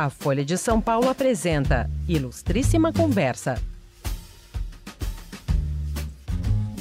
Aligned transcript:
A 0.00 0.10
Folha 0.10 0.44
de 0.44 0.56
São 0.56 0.80
Paulo 0.80 1.08
apresenta 1.08 1.90
Ilustríssima 2.06 2.92
Conversa. 2.92 3.60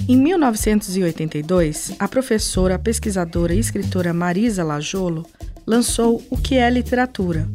Em 0.07 0.15
1982, 0.15 1.95
a 1.97 2.07
professora, 2.07 2.77
pesquisadora 2.77 3.55
e 3.55 3.59
escritora 3.59 4.13
Marisa 4.13 4.63
Lajolo 4.63 5.25
lançou 5.65 6.23
O 6.29 6.37
que 6.37 6.57
é 6.57 6.69
Literatura, 6.69 7.49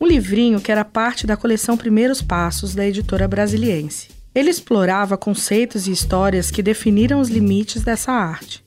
um 0.00 0.06
livrinho 0.08 0.60
que 0.60 0.72
era 0.72 0.84
parte 0.84 1.28
da 1.28 1.36
coleção 1.36 1.76
Primeiros 1.76 2.20
Passos 2.20 2.74
da 2.74 2.84
editora 2.84 3.28
brasiliense. 3.28 4.08
Ele 4.34 4.50
explorava 4.50 5.16
conceitos 5.16 5.86
e 5.86 5.92
histórias 5.92 6.50
que 6.50 6.60
definiram 6.60 7.20
os 7.20 7.28
limites 7.28 7.84
dessa 7.84 8.10
arte. 8.10 8.64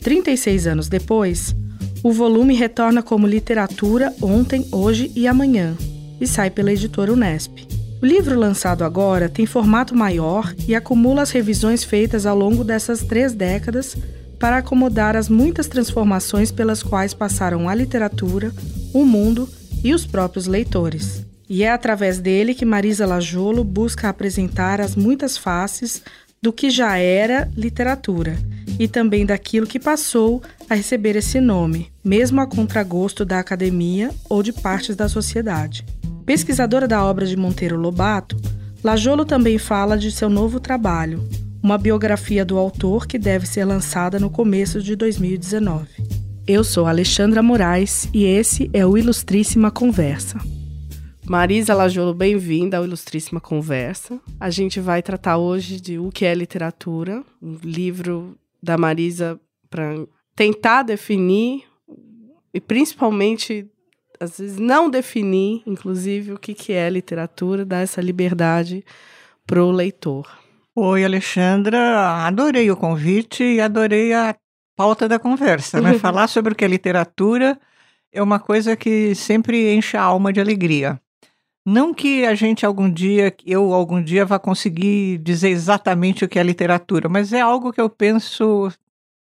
36 0.00 0.66
anos 0.66 0.88
depois, 0.88 1.54
o 2.02 2.12
volume 2.12 2.54
retorna 2.54 3.02
como 3.02 3.26
Literatura 3.26 4.14
Ontem, 4.22 4.66
Hoje 4.70 5.10
e 5.14 5.26
Amanhã 5.26 5.76
e 6.20 6.26
sai 6.26 6.50
pela 6.50 6.72
editora 6.72 7.12
Unesp. 7.12 7.66
O 8.00 8.06
livro 8.06 8.38
lançado 8.38 8.84
agora 8.84 9.28
tem 9.28 9.46
formato 9.46 9.94
maior 9.94 10.54
e 10.66 10.74
acumula 10.74 11.22
as 11.22 11.30
revisões 11.30 11.82
feitas 11.82 12.26
ao 12.26 12.36
longo 12.36 12.62
dessas 12.62 13.00
três 13.02 13.32
décadas 13.32 13.96
para 14.38 14.58
acomodar 14.58 15.16
as 15.16 15.28
muitas 15.28 15.66
transformações 15.66 16.52
pelas 16.52 16.82
quais 16.82 17.12
passaram 17.12 17.68
a 17.68 17.74
literatura, 17.74 18.52
o 18.94 19.04
mundo 19.04 19.48
e 19.82 19.92
os 19.92 20.06
próprios 20.06 20.46
leitores. 20.46 21.24
E 21.48 21.64
é 21.64 21.72
através 21.72 22.20
dele 22.20 22.54
que 22.54 22.64
Marisa 22.64 23.06
Lajolo 23.06 23.64
busca 23.64 24.08
apresentar 24.08 24.80
as 24.80 24.94
muitas 24.94 25.36
faces 25.36 26.02
do 26.40 26.52
que 26.52 26.70
já 26.70 26.96
era 26.96 27.50
literatura 27.56 28.36
e 28.78 28.86
também 28.86 29.26
daquilo 29.26 29.66
que 29.66 29.80
passou 29.80 30.40
a 30.68 30.74
receber 30.74 31.16
esse 31.16 31.40
nome, 31.40 31.90
mesmo 32.04 32.40
a 32.40 32.46
contragosto 32.46 33.24
da 33.24 33.38
academia 33.38 34.10
ou 34.28 34.42
de 34.42 34.52
partes 34.52 34.94
da 34.94 35.08
sociedade. 35.08 35.84
Pesquisadora 36.26 36.86
da 36.86 37.02
obra 37.04 37.26
de 37.26 37.36
Monteiro 37.36 37.78
Lobato, 37.78 38.36
Lajolo 38.84 39.24
também 39.24 39.58
fala 39.58 39.96
de 39.96 40.12
seu 40.12 40.28
novo 40.28 40.60
trabalho, 40.60 41.26
uma 41.62 41.78
biografia 41.78 42.44
do 42.44 42.58
autor 42.58 43.06
que 43.06 43.18
deve 43.18 43.46
ser 43.46 43.64
lançada 43.64 44.18
no 44.18 44.30
começo 44.30 44.82
de 44.82 44.94
2019. 44.94 45.88
Eu 46.46 46.62
sou 46.62 46.86
Alexandra 46.86 47.42
Moraes 47.42 48.08
e 48.12 48.24
esse 48.24 48.70
é 48.72 48.86
o 48.86 48.96
Ilustríssima 48.96 49.70
Conversa. 49.70 50.38
Marisa 51.26 51.74
Lajolo, 51.74 52.14
bem-vinda 52.14 52.78
ao 52.78 52.84
Ilustríssima 52.84 53.40
Conversa. 53.40 54.18
A 54.40 54.48
gente 54.48 54.80
vai 54.80 55.02
tratar 55.02 55.36
hoje 55.36 55.78
de 55.80 55.98
O 55.98 56.10
que 56.10 56.24
é 56.24 56.34
literatura, 56.34 57.22
um 57.42 57.58
livro 57.62 58.34
da 58.62 58.78
Marisa 58.78 59.38
para 59.68 59.94
tentar 60.38 60.84
definir 60.84 61.64
e 62.54 62.60
principalmente 62.60 63.66
às 64.20 64.38
vezes 64.38 64.56
não 64.56 64.88
definir, 64.88 65.64
inclusive 65.66 66.32
o 66.32 66.38
que 66.38 66.54
que 66.54 66.72
é 66.72 66.88
literatura, 66.88 67.64
dar 67.64 67.80
essa 67.80 68.00
liberdade 68.00 68.84
para 69.44 69.64
o 69.64 69.72
leitor. 69.72 70.30
Oi, 70.76 71.04
Alexandra, 71.04 72.24
adorei 72.24 72.70
o 72.70 72.76
convite 72.76 73.42
e 73.42 73.60
adorei 73.60 74.12
a 74.12 74.36
pauta 74.76 75.08
da 75.08 75.18
conversa, 75.18 75.80
né? 75.80 75.94
Falar 75.98 76.28
sobre 76.28 76.52
o 76.52 76.56
que 76.56 76.64
é 76.64 76.68
literatura 76.68 77.58
é 78.12 78.22
uma 78.22 78.38
coisa 78.38 78.76
que 78.76 79.16
sempre 79.16 79.74
enche 79.74 79.96
a 79.96 80.02
alma 80.02 80.32
de 80.32 80.40
alegria. 80.40 81.00
Não 81.66 81.92
que 81.92 82.24
a 82.24 82.36
gente 82.36 82.64
algum 82.64 82.88
dia, 82.88 83.34
eu 83.44 83.74
algum 83.74 84.00
dia 84.00 84.24
vá 84.24 84.38
conseguir 84.38 85.18
dizer 85.18 85.48
exatamente 85.48 86.24
o 86.24 86.28
que 86.28 86.38
é 86.38 86.44
literatura, 86.44 87.08
mas 87.08 87.32
é 87.32 87.40
algo 87.40 87.72
que 87.72 87.80
eu 87.80 87.90
penso 87.90 88.70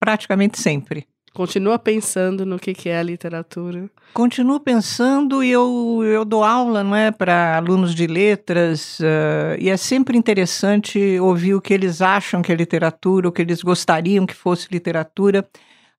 praticamente 0.05 0.59
sempre. 0.59 1.07
Continua 1.33 1.79
pensando 1.79 2.45
no 2.45 2.59
que, 2.59 2.73
que 2.73 2.87
é 2.87 2.99
a 2.99 3.03
literatura? 3.03 3.89
Continuo 4.13 4.59
pensando 4.59 5.43
e 5.43 5.49
eu, 5.51 6.01
eu 6.05 6.23
dou 6.23 6.43
aula 6.43 6.83
não 6.83 6.95
é, 6.95 7.11
para 7.11 7.57
alunos 7.57 7.93
de 7.93 8.05
letras 8.07 8.99
uh, 8.99 9.59
e 9.59 9.67
é 9.69 9.75
sempre 9.75 10.15
interessante 10.15 11.19
ouvir 11.19 11.55
o 11.55 11.59
que 11.59 11.73
eles 11.73 12.01
acham 12.01 12.41
que 12.41 12.51
é 12.51 12.55
literatura, 12.55 13.27
o 13.27 13.31
que 13.31 13.41
eles 13.41 13.63
gostariam 13.63 14.27
que 14.27 14.35
fosse 14.35 14.67
literatura. 14.71 15.45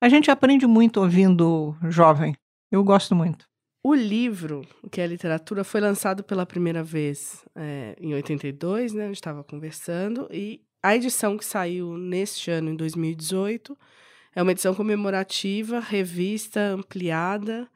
A 0.01 0.07
gente 0.07 0.31
aprende 0.31 0.65
muito 0.65 1.01
ouvindo 1.01 1.75
jovem. 1.83 2.33
Eu 2.71 2.83
gosto 2.83 3.13
muito. 3.13 3.45
O 3.83 3.93
livro, 3.93 4.65
que 4.89 5.01
é 5.01 5.05
literatura, 5.07 5.63
foi 5.63 5.81
lançado 5.81 6.23
pela 6.23 6.45
primeira 6.45 6.81
vez 6.81 7.45
é, 7.55 7.95
em 8.01 8.13
82, 8.13 8.93
né? 8.93 9.03
A 9.03 9.07
gente 9.07 9.15
estava 9.15 9.43
conversando, 9.43 10.27
e 10.31 10.61
a 10.81 10.95
edição 10.95 11.37
que 11.37 11.45
saiu 11.45 11.97
neste 11.97 12.49
ano, 12.49 12.71
em 12.71 12.75
2018, 12.75 13.77
é 14.37 14.41
uma 14.43 14.51
edição 14.51 14.75
comemorativa, 14.75 15.79
revista, 15.79 16.59
ampliada. 16.59 17.67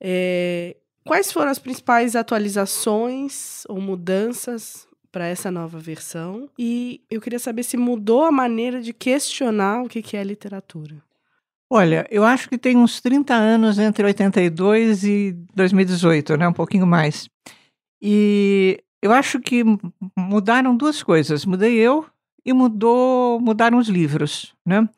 É, 0.00 0.76
quais 1.04 1.32
foram 1.32 1.50
as 1.50 1.58
principais 1.58 2.14
atualizações 2.14 3.64
ou 3.68 3.80
mudanças 3.80 4.86
para 5.10 5.26
essa 5.26 5.50
nova 5.50 5.80
versão? 5.80 6.48
E 6.56 7.00
eu 7.10 7.20
queria 7.20 7.40
saber 7.40 7.64
se 7.64 7.76
mudou 7.76 8.22
a 8.22 8.30
maneira 8.30 8.80
de 8.80 8.92
questionar 8.92 9.82
o 9.82 9.88
que 9.88 10.16
é 10.16 10.22
literatura. 10.22 10.94
Olha, 11.68 12.06
eu 12.08 12.22
acho 12.22 12.48
que 12.48 12.56
tem 12.56 12.76
uns 12.76 13.00
30 13.00 13.34
anos 13.34 13.76
entre 13.76 14.06
82 14.06 15.02
e 15.02 15.32
2018, 15.56 16.36
né? 16.36 16.46
Um 16.46 16.52
pouquinho 16.52 16.86
mais. 16.86 17.28
E 18.00 18.80
eu 19.02 19.10
acho 19.10 19.40
que 19.40 19.64
mudaram 20.16 20.76
duas 20.76 21.02
coisas. 21.02 21.44
Mudei 21.44 21.74
eu 21.74 22.06
e 22.44 22.52
mudou, 22.52 23.40
mudaram 23.40 23.78
os 23.78 23.88
livros, 23.88 24.54
né? 24.64 24.88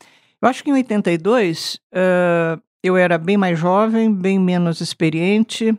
Eu 0.41 0.49
acho 0.49 0.63
que 0.63 0.71
em 0.71 0.75
82 0.75 1.81
uh, 1.93 2.63
eu 2.83 2.97
era 2.97 3.19
bem 3.19 3.37
mais 3.37 3.59
jovem, 3.59 4.13
bem 4.13 4.39
menos 4.39 4.81
experiente, 4.81 5.77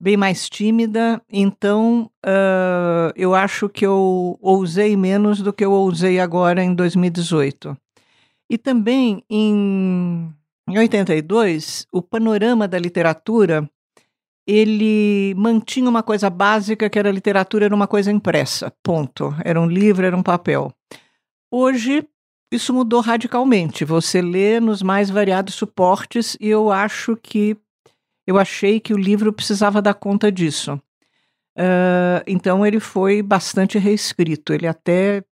bem 0.00 0.16
mais 0.16 0.48
tímida, 0.48 1.20
então 1.28 2.08
uh, 2.24 3.12
eu 3.16 3.34
acho 3.34 3.68
que 3.68 3.84
eu 3.84 4.38
ousei 4.40 4.96
menos 4.96 5.42
do 5.42 5.52
que 5.52 5.64
eu 5.64 5.72
ousei 5.72 6.20
agora 6.20 6.62
em 6.62 6.74
2018. 6.74 7.76
E 8.48 8.56
também 8.56 9.24
em, 9.28 10.32
em 10.68 10.78
82, 10.78 11.86
o 11.90 12.00
panorama 12.00 12.68
da 12.68 12.78
literatura 12.78 13.68
ele 14.46 15.34
mantinha 15.36 15.90
uma 15.90 16.02
coisa 16.02 16.30
básica 16.30 16.88
que 16.88 16.98
era 16.98 17.10
a 17.10 17.12
literatura 17.12 17.66
era 17.66 17.74
uma 17.74 17.86
coisa 17.86 18.10
impressa, 18.10 18.72
ponto. 18.82 19.34
Era 19.44 19.60
um 19.60 19.66
livro, 19.66 20.06
era 20.06 20.16
um 20.16 20.22
papel. 20.22 20.72
Hoje 21.50 22.08
isso 22.50 22.72
mudou 22.72 23.00
radicalmente. 23.00 23.84
Você 23.84 24.22
lê 24.22 24.60
nos 24.60 24.82
mais 24.82 25.10
variados 25.10 25.54
suportes 25.54 26.36
e 26.40 26.48
eu 26.48 26.70
acho 26.70 27.16
que 27.16 27.56
eu 28.26 28.38
achei 28.38 28.78
que 28.80 28.92
o 28.92 28.98
livro 28.98 29.32
precisava 29.32 29.80
dar 29.80 29.94
conta 29.94 30.30
disso. 30.30 30.80
Uh, 31.56 32.22
então 32.26 32.64
ele 32.64 32.78
foi 32.78 33.22
bastante 33.22 33.78
reescrito. 33.78 34.52
Ele 34.52 34.66
até 34.66 35.24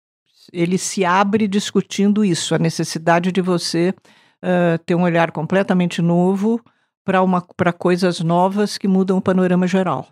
ele 0.53 0.79
se 0.79 1.05
abre 1.05 1.49
discutindo 1.49 2.25
isso, 2.25 2.55
a 2.55 2.59
necessidade 2.59 3.33
de 3.33 3.41
você 3.41 3.95
uh, 4.43 4.79
ter 4.85 4.95
um 4.95 5.03
olhar 5.03 5.33
completamente 5.33 6.01
novo 6.01 6.61
para 7.05 7.73
coisas 7.73 8.21
novas 8.21 8.79
que 8.79 8.89
mudam 8.89 9.19
o 9.19 9.23
panorama 9.23 9.67
geral. 9.67 10.09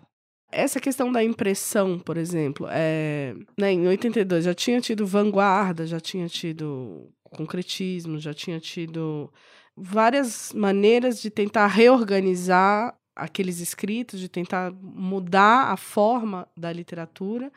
Essa 0.51 0.79
questão 0.79 1.11
da 1.11 1.23
impressão, 1.23 1.99
por 1.99 2.17
exemplo, 2.17 2.67
é, 2.69 3.35
né, 3.57 3.71
em 3.71 3.87
82 3.87 4.45
já 4.45 4.53
tinha 4.53 4.79
tido 4.79 5.05
vanguarda, 5.05 5.85
já 5.85 5.99
tinha 5.99 6.27
tido 6.27 7.09
concretismo, 7.23 8.17
já 8.17 8.33
tinha 8.33 8.59
tido 8.59 9.31
várias 9.75 10.53
maneiras 10.53 11.21
de 11.21 11.29
tentar 11.29 11.67
reorganizar 11.67 12.95
aqueles 13.15 13.59
escritos, 13.59 14.19
de 14.19 14.29
tentar 14.29 14.71
mudar 14.71 15.71
a 15.71 15.77
forma 15.77 16.47
da 16.55 16.71
literatura 16.71 17.51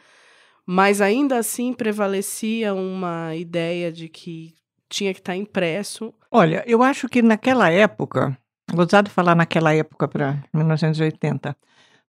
mas 0.70 1.00
ainda 1.00 1.38
assim 1.38 1.72
prevalecia 1.72 2.74
uma 2.74 3.34
ideia 3.34 3.90
de 3.90 4.06
que 4.06 4.54
tinha 4.86 5.14
que 5.14 5.20
estar 5.20 5.34
impresso. 5.34 6.12
Olha, 6.30 6.62
eu 6.66 6.82
acho 6.82 7.08
que 7.08 7.22
naquela 7.22 7.70
época, 7.70 8.36
gozado 8.74 9.08
falar 9.08 9.34
naquela 9.34 9.72
época 9.72 10.06
para 10.06 10.44
1980, 10.52 11.56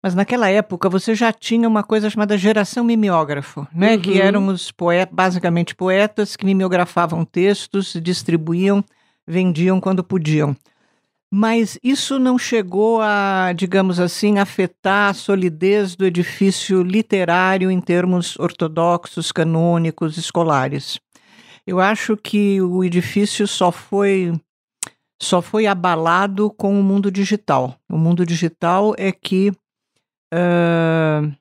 mas 0.01 0.15
naquela 0.15 0.49
época 0.49 0.89
você 0.89 1.13
já 1.13 1.31
tinha 1.31 1.67
uma 1.67 1.83
coisa 1.83 2.09
chamada 2.09 2.37
geração 2.37 2.83
mimeógrafo, 2.83 3.67
né? 3.73 3.95
Uhum. 3.95 4.01
Que 4.01 4.21
eram 4.21 4.47
os 4.47 4.71
poetas, 4.71 5.13
basicamente 5.13 5.75
poetas 5.75 6.35
que 6.35 6.45
mimeografavam 6.45 7.25
textos, 7.25 7.93
distribuíam, 8.01 8.83
vendiam 9.27 9.79
quando 9.79 10.03
podiam 10.03 10.55
mas 11.31 11.77
isso 11.83 12.17
não 12.17 12.39
chegou 12.39 13.01
a, 13.01 13.53
digamos 13.55 13.99
assim, 13.99 14.39
afetar 14.39 15.11
a 15.11 15.13
solidez 15.13 15.95
do 15.95 16.05
edifício 16.05 16.81
literário 16.81 17.69
em 17.69 17.79
termos 17.79 18.37
ortodoxos, 18.39 19.31
canônicos, 19.31 20.17
escolares. 20.17 20.99
Eu 21.67 21.79
acho 21.79 22.17
que 22.17 22.59
o 22.61 22.83
edifício 22.83 23.47
só 23.47 23.71
foi 23.71 24.33
só 25.21 25.41
foi 25.41 25.67
abalado 25.67 26.49
com 26.49 26.79
o 26.79 26.83
mundo 26.83 27.11
digital. 27.11 27.75
O 27.91 27.97
mundo 27.97 28.25
digital 28.25 28.95
é 28.97 29.11
que 29.11 29.51
uh, 30.33 31.31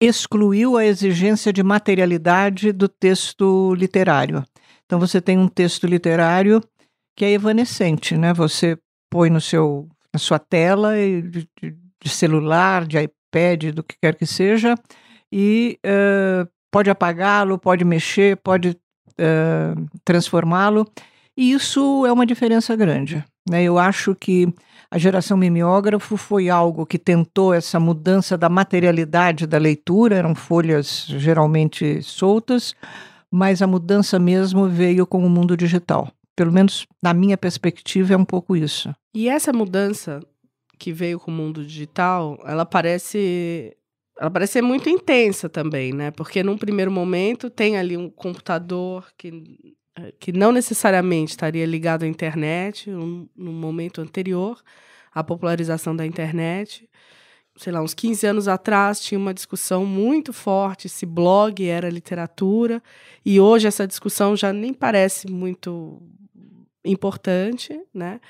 excluiu 0.00 0.76
a 0.76 0.84
exigência 0.84 1.52
de 1.52 1.62
materialidade 1.62 2.72
do 2.72 2.88
texto 2.88 3.74
literário. 3.74 4.44
Então 4.86 4.98
você 4.98 5.20
tem 5.20 5.38
um 5.38 5.48
texto 5.48 5.86
literário 5.86 6.62
que 7.16 7.24
é 7.24 7.32
evanescente, 7.32 8.16
né? 8.16 8.32
Você 8.32 8.78
põe 9.10 9.28
no 9.28 9.40
seu, 9.40 9.88
na 10.12 10.18
sua 10.18 10.38
tela 10.38 10.94
de, 10.94 11.48
de 12.02 12.08
celular, 12.08 12.86
de, 12.86 12.98
iPad, 12.98 13.74
do 13.74 13.82
que 13.82 13.96
quer 14.00 14.16
que 14.16 14.26
seja, 14.26 14.74
e 15.32 15.78
uh, 15.84 16.48
pode 16.72 16.90
apagá-lo, 16.90 17.58
pode 17.58 17.84
mexer, 17.84 18.36
pode 18.38 18.70
uh, 18.70 19.86
transformá-lo. 20.04 20.86
E 21.36 21.52
isso 21.52 22.04
é 22.06 22.12
uma 22.12 22.26
diferença 22.26 22.74
grande. 22.74 23.24
Né? 23.48 23.62
Eu 23.62 23.78
acho 23.78 24.14
que 24.14 24.52
a 24.90 24.98
geração 24.98 25.36
mimeógrafo 25.36 26.16
foi 26.16 26.48
algo 26.48 26.84
que 26.84 26.98
tentou 26.98 27.54
essa 27.54 27.78
mudança 27.78 28.36
da 28.36 28.48
materialidade 28.48 29.46
da 29.46 29.56
leitura, 29.56 30.16
eram 30.16 30.34
folhas 30.34 31.06
geralmente 31.06 32.02
soltas, 32.02 32.74
mas 33.30 33.62
a 33.62 33.66
mudança 33.66 34.18
mesmo 34.18 34.68
veio 34.68 35.06
com 35.06 35.24
o 35.24 35.30
mundo 35.30 35.56
digital. 35.56 36.10
Pelo 36.34 36.50
menos 36.50 36.86
na 37.00 37.14
minha 37.14 37.38
perspectiva 37.38 38.14
é 38.14 38.16
um 38.16 38.24
pouco 38.24 38.56
isso. 38.56 38.92
E 39.14 39.28
essa 39.28 39.52
mudança 39.52 40.20
que 40.76 40.92
veio 40.92 41.20
com 41.20 41.30
o 41.30 41.34
mundo 41.34 41.64
digital, 41.64 42.38
ela 42.44 42.66
parece 42.66 43.76
ela 44.18 44.30
parece 44.30 44.54
ser 44.54 44.62
muito 44.62 44.88
intensa 44.88 45.48
também, 45.48 45.94
né? 45.94 46.10
Porque 46.10 46.42
num 46.42 46.58
primeiro 46.58 46.90
momento 46.90 47.48
tem 47.48 47.78
ali 47.78 47.96
um 47.96 48.10
computador 48.10 49.06
que, 49.16 49.30
que 50.18 50.32
não 50.32 50.52
necessariamente 50.52 51.32
estaria 51.32 51.66
ligado 51.66 52.04
à 52.04 52.06
internet, 52.06 52.90
um, 52.90 53.28
no 53.36 53.52
momento 53.52 54.00
anterior 54.00 54.60
à 55.12 55.22
popularização 55.24 55.94
da 55.94 56.06
internet. 56.06 56.88
Sei 57.56 57.72
lá, 57.72 57.82
uns 57.82 57.94
15 57.94 58.26
anos 58.26 58.48
atrás 58.48 59.00
tinha 59.00 59.18
uma 59.18 59.34
discussão 59.34 59.84
muito 59.84 60.32
forte 60.32 60.88
se 60.88 61.04
blog 61.04 61.66
era 61.66 61.90
literatura, 61.90 62.82
e 63.24 63.40
hoje 63.40 63.66
essa 63.66 63.86
discussão 63.86 64.36
já 64.36 64.52
nem 64.52 64.72
parece 64.72 65.30
muito 65.30 66.00
importante, 66.84 67.78
né? 67.92 68.20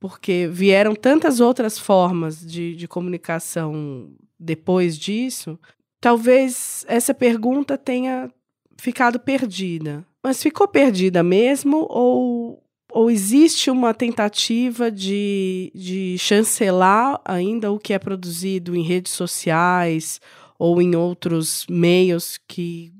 Porque 0.00 0.48
vieram 0.50 0.94
tantas 0.94 1.38
outras 1.38 1.78
formas 1.78 2.44
de, 2.44 2.74
de 2.74 2.88
comunicação 2.88 4.10
depois 4.38 4.98
disso, 4.98 5.58
talvez 6.00 6.84
essa 6.88 7.14
pergunta 7.14 7.78
tenha 7.78 8.28
ficado 8.76 9.20
perdida. 9.20 10.04
Mas 10.22 10.42
ficou 10.42 10.68
perdida 10.68 11.22
mesmo 11.22 11.86
ou, 11.90 12.62
ou 12.90 13.10
existe 13.10 13.70
uma 13.70 13.92
tentativa 13.92 14.90
de, 14.90 15.72
de 15.74 16.16
chancelar 16.18 17.20
ainda 17.24 17.72
o 17.72 17.78
que 17.78 17.92
é 17.92 17.98
produzido 17.98 18.76
em 18.76 18.82
redes 18.82 19.12
sociais 19.12 20.20
ou 20.58 20.80
em 20.80 20.94
outros 20.94 21.66
meios 21.68 22.38
que, 22.46 22.92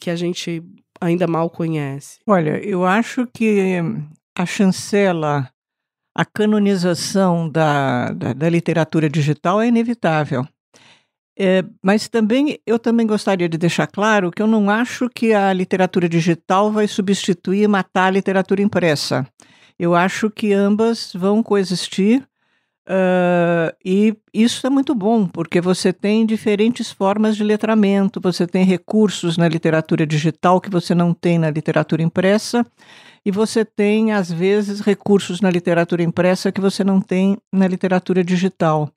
que 0.00 0.08
a 0.08 0.14
gente 0.14 0.62
ainda 1.00 1.26
mal 1.26 1.50
conhece? 1.50 2.20
Olha, 2.26 2.64
eu 2.64 2.84
acho 2.84 3.26
que 3.26 3.82
a 4.36 4.46
chancela 4.46 5.50
a 6.14 6.24
canonização 6.24 7.48
da, 7.48 8.12
da, 8.12 8.32
da 8.32 8.48
literatura 8.48 9.08
digital 9.08 9.60
é 9.60 9.68
inevitável. 9.68 10.46
É, 11.42 11.64
mas 11.82 12.06
também 12.06 12.58
eu 12.66 12.78
também 12.78 13.06
gostaria 13.06 13.48
de 13.48 13.56
deixar 13.56 13.86
claro 13.86 14.30
que 14.30 14.42
eu 14.42 14.46
não 14.46 14.68
acho 14.68 15.08
que 15.08 15.32
a 15.32 15.50
literatura 15.54 16.06
digital 16.06 16.70
vai 16.70 16.86
substituir 16.86 17.62
e 17.62 17.66
matar 17.66 18.08
a 18.08 18.10
literatura 18.10 18.60
impressa. 18.60 19.26
Eu 19.78 19.94
acho 19.94 20.28
que 20.28 20.52
ambas 20.52 21.10
vão 21.14 21.42
coexistir 21.42 22.20
uh, 22.86 23.74
e 23.82 24.14
isso 24.34 24.66
é 24.66 24.68
muito 24.68 24.94
bom, 24.94 25.26
porque 25.26 25.62
você 25.62 25.94
tem 25.94 26.26
diferentes 26.26 26.90
formas 26.92 27.34
de 27.38 27.42
letramento, 27.42 28.20
você 28.20 28.46
tem 28.46 28.62
recursos 28.62 29.38
na 29.38 29.48
literatura 29.48 30.06
digital 30.06 30.60
que 30.60 30.68
você 30.68 30.94
não 30.94 31.14
tem 31.14 31.38
na 31.38 31.48
literatura 31.48 32.02
impressa 32.02 32.66
e 33.24 33.30
você 33.30 33.64
tem, 33.64 34.12
às 34.12 34.30
vezes, 34.30 34.80
recursos 34.80 35.40
na 35.40 35.50
literatura 35.50 36.02
impressa 36.02 36.52
que 36.52 36.60
você 36.60 36.84
não 36.84 37.00
tem 37.00 37.38
na 37.50 37.66
literatura 37.66 38.22
digital. 38.22 38.90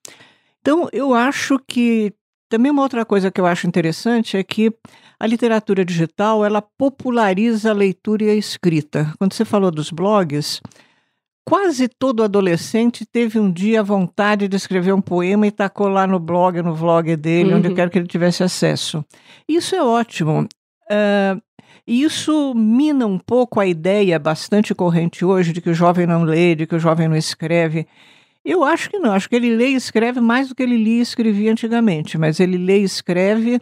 Então, 0.60 0.90
eu 0.92 1.14
acho 1.14 1.58
que 1.66 2.14
também 2.54 2.72
uma 2.72 2.84
outra 2.84 3.04
coisa 3.04 3.32
que 3.32 3.42
eu 3.42 3.48
acho 3.48 3.66
interessante 3.66 4.38
é 4.38 4.44
que 4.44 4.72
a 5.20 5.26
literatura 5.26 5.84
digital 5.84 6.46
ela 6.46 6.62
populariza 6.62 7.72
a 7.72 7.74
leitura 7.74 8.26
e 8.26 8.30
a 8.30 8.36
escrita. 8.36 9.12
Quando 9.18 9.34
você 9.34 9.44
falou 9.44 9.72
dos 9.72 9.90
blogs, 9.90 10.62
quase 11.44 11.88
todo 11.88 12.22
adolescente 12.22 13.08
teve 13.08 13.40
um 13.40 13.52
dia 13.52 13.80
a 13.80 13.84
vontade 13.84 14.48
de 14.48 14.56
escrever 14.56 14.94
um 14.94 15.02
poema 15.02 15.48
e 15.48 15.52
tacou 15.52 15.88
lá 15.88 16.06
no 16.06 16.20
blog, 16.20 16.62
no 16.62 16.76
vlog 16.76 17.16
dele, 17.16 17.54
uhum. 17.54 17.58
onde 17.58 17.74
quer 17.74 17.90
que 17.90 17.98
ele 17.98 18.06
tivesse 18.06 18.44
acesso. 18.44 19.04
Isso 19.50 19.76
é 19.76 19.82
ótimo. 19.82 20.48
Uh, 20.92 21.42
isso 21.88 22.54
mina 22.54 23.08
um 23.08 23.18
pouco 23.18 23.60
a 23.60 23.66
ideia 23.66 24.20
bastante 24.20 24.76
corrente 24.76 25.26
hoje 25.26 25.54
de 25.54 25.60
que 25.60 25.72
o 25.72 25.74
jovem 25.74 26.06
não 26.06 26.22
lê, 26.22 26.54
de 26.54 26.68
que 26.68 26.76
o 26.76 26.80
jovem 26.80 27.08
não 27.08 27.18
escreve. 27.18 27.88
Eu 28.46 28.64
acho 28.64 28.90
que 28.90 29.00
não, 29.00 29.14
acho 29.14 29.30
que 29.30 29.36
ele 29.36 29.56
lê 29.56 29.70
e 29.70 29.76
escreve 29.76 30.20
mais 30.20 30.50
do 30.50 30.56
que 30.56 30.64
ele 30.64 30.76
lia 30.76 31.00
e 31.00 31.02
escrevia 31.02 31.52
antigamente, 31.52 32.18
mas 32.18 32.40
ele 32.40 32.58
lê 32.58 32.80
e 32.82 32.84
escreve 32.84 33.62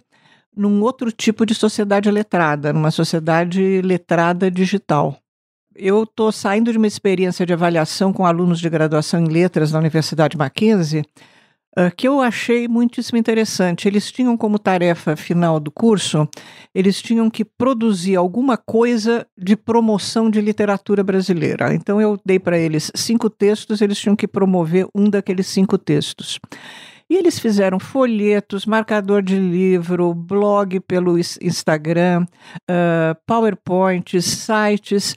num 0.55 0.81
outro 0.81 1.11
tipo 1.11 1.45
de 1.45 1.53
sociedade 1.53 2.09
letrada, 2.09 2.73
numa 2.73 2.91
sociedade 2.91 3.81
letrada 3.81 4.49
digital. 4.49 5.17
Eu 5.75 6.03
estou 6.03 6.31
saindo 6.31 6.71
de 6.71 6.77
uma 6.77 6.87
experiência 6.87 7.45
de 7.45 7.53
avaliação 7.53 8.11
com 8.11 8.25
alunos 8.25 8.59
de 8.59 8.69
graduação 8.69 9.21
em 9.21 9.27
letras 9.27 9.71
na 9.71 9.79
Universidade 9.79 10.37
Mackenzie, 10.37 11.05
que 11.95 12.07
eu 12.07 12.19
achei 12.19 12.67
muitíssimo 12.67 13.17
interessante. 13.17 13.87
Eles 13.87 14.11
tinham 14.11 14.35
como 14.35 14.59
tarefa 14.59 15.15
final 15.15 15.59
do 15.59 15.71
curso, 15.71 16.27
eles 16.75 17.01
tinham 17.01 17.29
que 17.29 17.45
produzir 17.45 18.15
alguma 18.15 18.57
coisa 18.57 19.25
de 19.37 19.55
promoção 19.55 20.29
de 20.29 20.41
literatura 20.41 21.03
brasileira. 21.03 21.73
Então 21.73 22.01
eu 22.01 22.19
dei 22.25 22.39
para 22.39 22.57
eles 22.57 22.91
cinco 22.93 23.29
textos, 23.29 23.81
eles 23.81 23.97
tinham 23.97 24.15
que 24.15 24.27
promover 24.27 24.87
um 24.93 25.09
daqueles 25.09 25.47
cinco 25.47 25.77
textos. 25.77 26.39
E 27.11 27.15
eles 27.15 27.37
fizeram 27.39 27.77
folhetos, 27.77 28.65
marcador 28.65 29.21
de 29.21 29.37
livro, 29.37 30.13
blog 30.13 30.79
pelo 30.79 31.17
Instagram, 31.19 32.23
uh, 32.23 33.13
PowerPoints, 33.27 34.23
sites, 34.23 35.13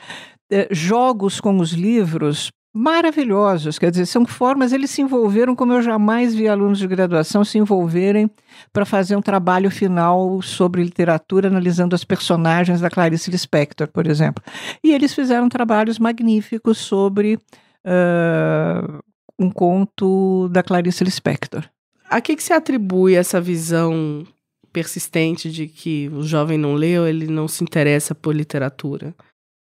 uh, 0.53 0.67
jogos 0.73 1.41
com 1.41 1.59
os 1.59 1.71
livros 1.71 2.51
maravilhosos, 2.75 3.79
quer 3.79 3.93
dizer, 3.93 4.05
são 4.05 4.26
formas, 4.26 4.73
eles 4.73 4.91
se 4.91 5.00
envolveram 5.00 5.55
como 5.55 5.73
eu 5.73 5.81
jamais 5.81 6.35
vi 6.35 6.49
alunos 6.49 6.81
de 6.81 6.88
graduação 6.88 7.44
se 7.44 7.56
envolverem 7.56 8.29
para 8.73 8.85
fazer 8.85 9.15
um 9.15 9.23
trabalho 9.23 9.71
final 9.71 10.43
sobre 10.43 10.82
literatura, 10.82 11.47
analisando 11.47 11.94
as 11.94 12.03
personagens 12.03 12.81
da 12.81 12.91
Clarice 12.91 13.31
Lispector, 13.31 13.87
por 13.87 14.09
exemplo. 14.09 14.43
E 14.82 14.93
eles 14.93 15.15
fizeram 15.15 15.49
trabalhos 15.49 16.00
magníficos 16.00 16.79
sobre 16.79 17.37
uh, 17.37 18.99
um 19.38 19.50
conto 19.50 20.49
da 20.49 20.62
Clarice 20.62 21.05
Lispector. 21.05 21.63
A 22.10 22.20
que, 22.20 22.34
que 22.34 22.43
se 22.43 22.53
atribui 22.53 23.15
essa 23.15 23.41
visão 23.41 24.27
persistente 24.72 25.49
de 25.49 25.69
que 25.69 26.08
o 26.08 26.25
jovem 26.25 26.58
não 26.58 26.75
leu, 26.75 27.06
ele 27.06 27.29
não 27.29 27.46
se 27.46 27.63
interessa 27.63 28.17
por 28.17 28.34
literatura? 28.34 29.15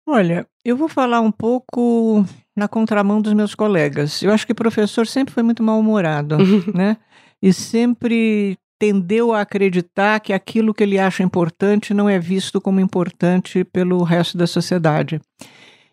Olha, 0.08 0.48
eu 0.66 0.76
vou 0.76 0.90
falar 0.90 1.22
um 1.22 1.32
pouco 1.32 2.26
na 2.56 2.68
contramão 2.68 3.22
dos 3.22 3.34
meus 3.34 3.56
colegas. 3.56 4.22
Eu 4.22 4.32
acho 4.32 4.46
que 4.46 4.52
o 4.52 4.56
professor 4.56 5.08
sempre 5.08 5.34
foi 5.34 5.44
muito 5.44 5.64
mal-humorado, 5.64 6.38
né? 6.74 6.98
E 7.42 7.52
sempre 7.52 8.58
tendeu 8.80 9.34
a 9.34 9.42
acreditar 9.42 10.20
que 10.20 10.34
aquilo 10.34 10.74
que 10.74 10.84
ele 10.84 11.00
acha 11.00 11.24
importante 11.24 11.94
não 11.94 12.10
é 12.10 12.20
visto 12.20 12.60
como 12.60 12.80
importante 12.80 13.64
pelo 13.64 14.04
resto 14.04 14.38
da 14.38 14.46
sociedade. 14.46 15.22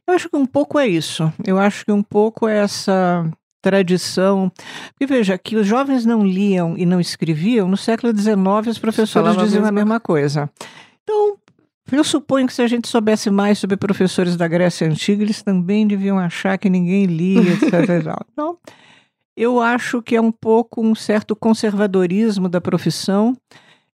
Eu 0.06 0.14
acho 0.14 0.28
que 0.28 0.36
um 0.36 0.46
pouco 0.46 0.78
é 0.78 0.88
isso. 0.88 1.32
Eu 1.46 1.58
acho 1.58 1.84
que 1.84 1.92
um 1.92 2.02
pouco 2.02 2.48
é 2.48 2.58
essa 2.58 3.30
tradição. 3.62 4.50
Porque 4.90 5.06
veja, 5.06 5.38
que 5.38 5.56
os 5.56 5.66
jovens 5.66 6.04
não 6.04 6.26
liam 6.26 6.76
e 6.76 6.84
não 6.84 7.00
escreviam, 7.00 7.68
no 7.68 7.76
século 7.76 8.16
XIX 8.16 8.36
os 8.68 8.78
professores 8.78 9.36
diziam 9.36 9.64
a 9.64 9.72
mesma 9.72 10.00
coisa. 10.00 10.50
Então, 11.02 11.36
eu 11.98 12.04
suponho 12.04 12.46
que 12.46 12.52
se 12.52 12.62
a 12.62 12.66
gente 12.66 12.88
soubesse 12.88 13.30
mais 13.30 13.58
sobre 13.58 13.76
professores 13.76 14.36
da 14.36 14.46
Grécia 14.46 14.86
Antiga, 14.86 15.22
eles 15.22 15.42
também 15.42 15.86
deviam 15.86 16.18
achar 16.18 16.56
que 16.58 16.70
ninguém 16.70 17.06
lia, 17.06 17.52
etc. 17.52 17.72
então, 18.32 18.58
eu 19.36 19.60
acho 19.60 20.02
que 20.02 20.14
é 20.14 20.20
um 20.20 20.32
pouco 20.32 20.82
um 20.82 20.94
certo 20.94 21.34
conservadorismo 21.34 22.48
da 22.48 22.60
profissão, 22.60 23.36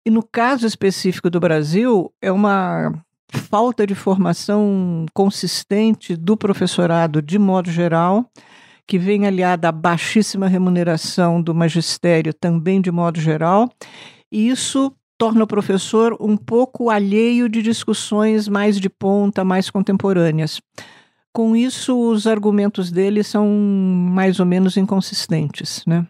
e 0.06 0.10
no 0.10 0.24
caso 0.24 0.66
específico 0.66 1.30
do 1.30 1.40
Brasil, 1.40 2.12
é 2.22 2.32
uma 2.32 2.94
falta 3.30 3.86
de 3.86 3.96
formação 3.96 5.06
consistente 5.14 6.16
do 6.16 6.38
professorado 6.38 7.22
de 7.22 7.40
modo 7.40 7.72
geral, 7.72 8.26
que 8.86 9.00
vem 9.00 9.26
aliada 9.26 9.70
à 9.70 9.72
baixíssima 9.72 10.48
remuneração 10.48 11.42
do 11.42 11.56
magistério 11.56 12.34
também 12.34 12.82
de 12.82 12.92
modo 12.92 13.20
geral, 13.20 13.70
e 14.32 14.50
isso 14.50 14.94
torna 15.18 15.44
o 15.44 15.48
professor 15.48 16.18
um 16.20 16.36
pouco 16.36 16.90
alheio 16.90 17.48
de 17.48 17.62
discussões 17.62 18.48
mais 18.48 18.80
de 18.80 18.90
ponta, 18.90 19.44
mais 19.44 19.70
contemporâneas. 19.70 20.62
Com 21.32 21.56
isso, 21.56 21.98
os 21.98 22.28
argumentos 22.28 22.92
dele 22.92 23.24
são 23.24 23.48
mais 23.50 24.40
ou 24.40 24.46
menos 24.46 24.78
inconsistentes, 24.78 25.84
né? 25.88 26.06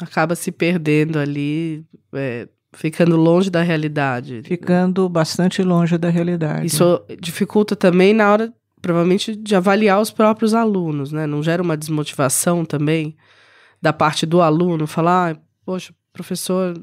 Acaba 0.00 0.36
se 0.36 0.52
perdendo 0.52 1.18
ali, 1.18 1.84
é, 2.12 2.48
ficando 2.72 3.16
longe 3.16 3.50
da 3.50 3.62
realidade. 3.62 4.42
Ficando 4.44 5.08
bastante 5.08 5.62
longe 5.62 5.96
da 5.98 6.08
realidade. 6.08 6.66
Isso 6.66 7.02
dificulta 7.20 7.74
também 7.74 8.12
na 8.12 8.30
hora, 8.30 8.52
provavelmente, 8.80 9.34
de 9.34 9.56
avaliar 9.56 10.00
os 10.00 10.10
próprios 10.10 10.54
alunos, 10.54 11.10
né? 11.10 11.26
Não 11.26 11.42
gera 11.42 11.62
uma 11.62 11.76
desmotivação 11.76 12.64
também 12.64 13.16
da 13.80 13.92
parte 13.92 14.24
do 14.24 14.40
aluno, 14.40 14.86
falar, 14.86 15.34
ah, 15.34 15.40
poxa, 15.64 15.92
professor 16.12 16.74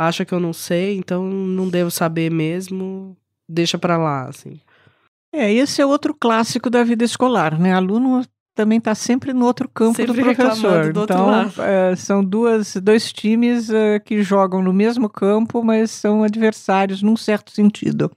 acha 0.00 0.24
que 0.24 0.32
eu 0.32 0.40
não 0.40 0.52
sei, 0.52 0.96
então 0.96 1.24
não 1.24 1.68
devo 1.68 1.90
saber 1.90 2.30
mesmo, 2.30 3.16
deixa 3.48 3.78
para 3.78 3.98
lá, 3.98 4.28
assim. 4.28 4.58
É, 5.32 5.52
esse 5.52 5.80
é 5.80 5.86
outro 5.86 6.14
clássico 6.14 6.70
da 6.70 6.82
vida 6.82 7.04
escolar, 7.04 7.58
né? 7.58 7.72
Aluno 7.72 8.24
também 8.54 8.78
está 8.78 8.94
sempre 8.94 9.32
no 9.32 9.44
outro 9.44 9.68
campo 9.68 9.96
sempre 9.96 10.22
do 10.22 10.34
professor. 10.34 10.92
Do 10.92 11.04
então, 11.04 11.30
é, 11.58 11.94
são 11.96 12.24
duas, 12.24 12.76
dois 12.76 13.12
times 13.12 13.70
é, 13.70 13.98
que 14.00 14.22
jogam 14.22 14.62
no 14.62 14.72
mesmo 14.72 15.08
campo, 15.08 15.62
mas 15.62 15.90
são 15.90 16.24
adversários 16.24 17.02
num 17.02 17.16
certo 17.16 17.52
sentido. 17.52 18.10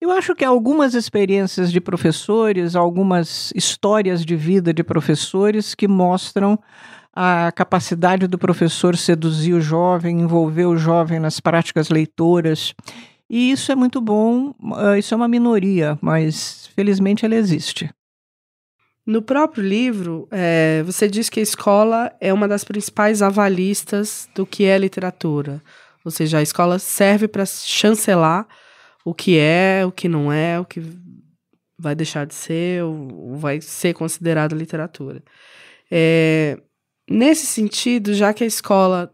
Eu 0.00 0.10
acho 0.10 0.34
que 0.34 0.44
algumas 0.44 0.94
experiências 0.94 1.70
de 1.70 1.80
professores, 1.80 2.74
algumas 2.74 3.52
histórias 3.54 4.24
de 4.24 4.34
vida 4.34 4.74
de 4.74 4.82
professores 4.82 5.74
que 5.74 5.86
mostram 5.86 6.58
a 7.14 7.52
capacidade 7.52 8.26
do 8.26 8.38
professor 8.38 8.96
seduzir 8.96 9.52
o 9.52 9.60
jovem, 9.60 10.20
envolver 10.20 10.66
o 10.66 10.76
jovem 10.76 11.20
nas 11.20 11.40
práticas 11.40 11.90
leitoras. 11.90 12.74
E 13.28 13.50
isso 13.50 13.70
é 13.70 13.74
muito 13.74 14.00
bom, 14.00 14.54
uh, 14.60 14.96
isso 14.98 15.14
é 15.14 15.16
uma 15.16 15.28
minoria, 15.28 15.98
mas 16.00 16.70
felizmente 16.74 17.24
ela 17.24 17.34
existe. 17.34 17.90
No 19.04 19.20
próprio 19.20 19.64
livro, 19.64 20.28
é, 20.30 20.82
você 20.84 21.08
diz 21.08 21.28
que 21.28 21.40
a 21.40 21.42
escola 21.42 22.12
é 22.20 22.32
uma 22.32 22.46
das 22.46 22.62
principais 22.62 23.20
avalistas 23.20 24.28
do 24.34 24.46
que 24.46 24.64
é 24.64 24.78
literatura. 24.78 25.60
Ou 26.04 26.10
seja, 26.10 26.38
a 26.38 26.42
escola 26.42 26.78
serve 26.78 27.26
para 27.26 27.44
chancelar 27.44 28.46
o 29.04 29.12
que 29.12 29.36
é, 29.38 29.84
o 29.84 29.90
que 29.90 30.08
não 30.08 30.32
é, 30.32 30.58
o 30.60 30.64
que 30.64 30.80
vai 31.76 31.96
deixar 31.96 32.26
de 32.26 32.34
ser, 32.34 32.84
ou 32.84 33.36
vai 33.36 33.60
ser 33.60 33.92
considerado 33.92 34.54
literatura. 34.54 35.20
É, 35.90 36.60
Nesse 37.08 37.46
sentido, 37.46 38.14
já 38.14 38.32
que 38.32 38.44
a 38.44 38.46
escola 38.46 39.12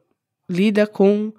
lida 0.50 0.86
com 0.86 1.32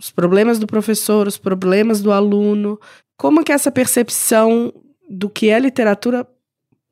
os 0.00 0.10
problemas 0.10 0.58
do 0.58 0.66
professor, 0.66 1.26
os 1.26 1.38
problemas 1.38 2.02
do 2.02 2.12
aluno, 2.12 2.78
como 3.16 3.42
que 3.42 3.52
essa 3.52 3.70
percepção 3.70 4.72
do 5.08 5.28
que 5.30 5.48
é 5.48 5.58
literatura 5.58 6.26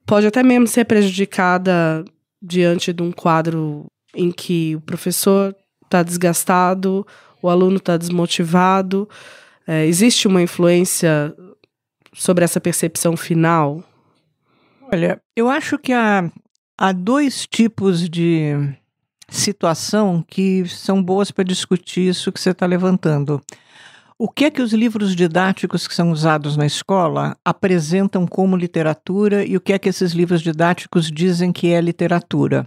pode 0.07 0.27
até 0.27 0.43
mesmo 0.43 0.67
ser 0.67 0.85
prejudicada 0.85 2.05
diante 2.43 2.93
de 2.93 3.03
um 3.03 3.13
quadro 3.13 3.87
em 4.15 4.31
que 4.31 4.77
o 4.77 4.81
professor 4.81 5.55
está 5.85 6.03
desgastado, 6.03 7.07
o 7.43 7.49
aluno 7.49 7.77
está 7.77 7.97
desmotivado? 7.97 9.09
É, 9.67 9.87
existe 9.87 10.29
uma 10.29 10.43
influência 10.43 11.35
sobre 12.13 12.45
essa 12.45 12.61
percepção 12.61 13.17
final? 13.17 13.83
Olha, 14.93 15.21
eu 15.37 15.49
acho 15.49 15.79
que 15.79 15.93
há, 15.93 16.31
há 16.79 16.93
dois 16.93 17.47
tipos 17.47 18.09
de 18.09 18.55
situação 19.29 20.25
que 20.27 20.67
são 20.69 21.03
boas 21.03 21.31
para 21.31 21.45
discutir 21.45 22.09
isso 22.09 22.31
que 22.33 22.41
você 22.41 22.51
está 22.51 22.67
levantando. 22.67 23.41
O 24.19 24.29
que 24.29 24.45
é 24.45 24.51
que 24.51 24.63
os 24.63 24.73
livros 24.73 25.17
didáticos 25.17 25.89
que 25.89 25.95
são 25.95 26.13
usados 26.13 26.57
na 26.57 26.65
escola 26.65 27.37
apresentam 27.45 28.27
como 28.27 28.57
literatura 28.57 29.45
e 29.45 29.57
o 29.57 29.61
que 29.61 29.73
é 29.73 29.79
que 29.79 29.89
esses 29.89 30.13
livros 30.13 30.41
didáticos 30.41 31.11
dizem 31.11 31.53
que 31.53 31.73
é 31.73 31.81
literatura? 31.81 32.67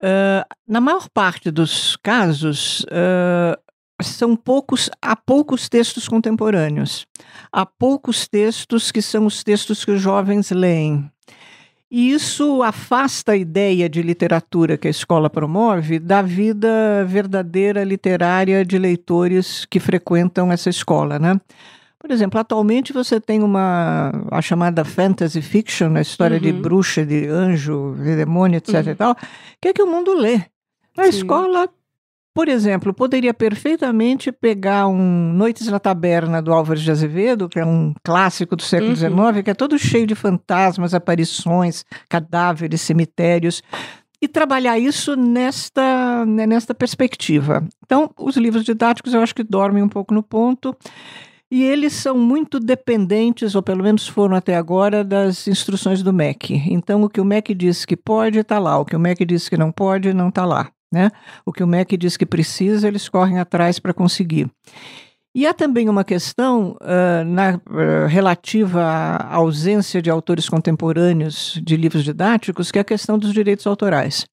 Uh, 0.00 0.46
na 0.66 0.80
maior 0.80 1.08
parte 1.08 1.50
dos 1.50 1.96
casos, 1.96 2.80
uh, 2.84 3.60
são 4.00 4.36
poucos, 4.36 4.90
há 5.00 5.14
poucos 5.16 5.68
textos 5.68 6.08
contemporâneos. 6.08 7.06
Há 7.52 7.66
poucos 7.66 8.28
textos 8.28 8.90
que 8.90 9.02
são 9.02 9.26
os 9.26 9.42
textos 9.42 9.84
que 9.84 9.90
os 9.90 10.00
jovens 10.00 10.50
leem. 10.50 11.10
E 11.94 12.10
isso 12.10 12.62
afasta 12.62 13.32
a 13.32 13.36
ideia 13.36 13.86
de 13.86 14.00
literatura 14.00 14.78
que 14.78 14.88
a 14.88 14.90
escola 14.90 15.28
promove 15.28 15.98
da 15.98 16.22
vida 16.22 17.04
verdadeira 17.06 17.84
literária 17.84 18.64
de 18.64 18.78
leitores 18.78 19.66
que 19.66 19.78
frequentam 19.78 20.50
essa 20.50 20.70
escola, 20.70 21.18
né? 21.18 21.38
Por 21.98 22.10
exemplo, 22.10 22.40
atualmente 22.40 22.94
você 22.94 23.20
tem 23.20 23.42
uma 23.42 24.10
a 24.30 24.40
chamada 24.40 24.86
fantasy 24.86 25.42
fiction, 25.42 25.94
a 25.94 26.00
história 26.00 26.38
uhum. 26.38 26.42
de 26.42 26.52
bruxa, 26.54 27.04
de 27.04 27.26
anjo, 27.26 27.94
de 27.98 28.16
demônio, 28.16 28.56
etc 28.56 28.74
uhum. 28.74 28.92
e 28.92 28.94
tal, 28.94 29.16
que 29.60 29.68
é 29.68 29.72
que 29.74 29.82
o 29.82 29.86
mundo 29.86 30.14
lê. 30.14 30.40
A 30.96 31.02
Sim. 31.04 31.08
escola 31.10 31.68
por 32.34 32.48
exemplo, 32.48 32.94
poderia 32.94 33.34
perfeitamente 33.34 34.32
pegar 34.32 34.86
um 34.86 35.32
Noites 35.32 35.68
na 35.68 35.78
Taberna 35.78 36.40
do 36.40 36.52
Álvares 36.52 36.82
de 36.82 36.90
Azevedo, 36.90 37.48
que 37.48 37.58
é 37.58 37.64
um 37.64 37.94
clássico 38.02 38.56
do 38.56 38.62
século 38.62 38.96
XIX, 38.96 39.12
uhum. 39.12 39.42
que 39.42 39.50
é 39.50 39.54
todo 39.54 39.78
cheio 39.78 40.06
de 40.06 40.14
fantasmas, 40.14 40.94
aparições, 40.94 41.84
cadáveres, 42.08 42.80
cemitérios, 42.80 43.62
e 44.20 44.28
trabalhar 44.28 44.78
isso 44.78 45.16
nesta, 45.16 46.24
né, 46.24 46.46
nesta 46.46 46.72
perspectiva. 46.72 47.66
Então, 47.84 48.08
os 48.16 48.36
livros 48.36 48.64
didáticos 48.64 49.12
eu 49.12 49.20
acho 49.20 49.34
que 49.34 49.42
dormem 49.42 49.82
um 49.82 49.88
pouco 49.88 50.14
no 50.14 50.22
ponto. 50.22 50.76
E 51.50 51.62
eles 51.62 51.92
são 51.92 52.16
muito 52.16 52.58
dependentes, 52.58 53.54
ou 53.54 53.62
pelo 53.62 53.82
menos 53.82 54.08
foram 54.08 54.34
até 54.34 54.56
agora, 54.56 55.04
das 55.04 55.46
instruções 55.46 56.02
do 56.02 56.10
MEC. 56.10 56.54
Então, 56.70 57.02
o 57.02 57.10
que 57.10 57.20
o 57.20 57.24
MEC 57.26 57.52
diz 57.54 57.84
que 57.84 57.94
pode, 57.94 58.38
está 58.38 58.58
lá. 58.58 58.78
O 58.78 58.86
que 58.86 58.96
o 58.96 58.98
MEC 58.98 59.22
diz 59.26 59.50
que 59.50 59.56
não 59.58 59.70
pode, 59.70 60.14
não 60.14 60.30
está 60.30 60.46
lá. 60.46 60.70
Né? 60.92 61.10
O 61.46 61.52
que 61.52 61.62
o 61.62 61.66
MEC 61.66 61.96
diz 61.96 62.18
que 62.18 62.26
precisa, 62.26 62.86
eles 62.86 63.08
correm 63.08 63.38
atrás 63.38 63.78
para 63.78 63.94
conseguir. 63.94 64.50
E 65.34 65.46
há 65.46 65.54
também 65.54 65.88
uma 65.88 66.04
questão 66.04 66.76
uh, 66.82 67.24
na, 67.24 67.54
uh, 67.54 68.06
relativa 68.06 68.82
à 68.82 69.36
ausência 69.36 70.02
de 70.02 70.10
autores 70.10 70.46
contemporâneos 70.46 71.58
de 71.64 71.74
livros 71.74 72.04
didáticos, 72.04 72.70
que 72.70 72.78
é 72.78 72.82
a 72.82 72.84
questão 72.84 73.18
dos 73.18 73.32
direitos 73.32 73.66
autorais. 73.66 74.26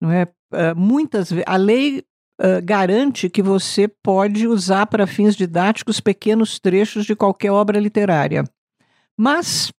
Não 0.00 0.10
é? 0.10 0.24
Uh, 0.24 0.74
muitas 0.74 1.30
a 1.46 1.56
lei 1.56 2.02
garante 2.62 3.28
que 3.28 3.42
você 3.42 3.88
pode 3.88 4.46
usar 4.46 4.86
para 4.86 5.08
fins 5.08 5.34
didáticos 5.34 5.98
pequenos 5.98 6.60
trechos 6.60 7.04
de 7.04 7.16
qualquer 7.16 7.50
obra 7.50 7.80
literária. 7.80 8.44
Mas 9.18 9.72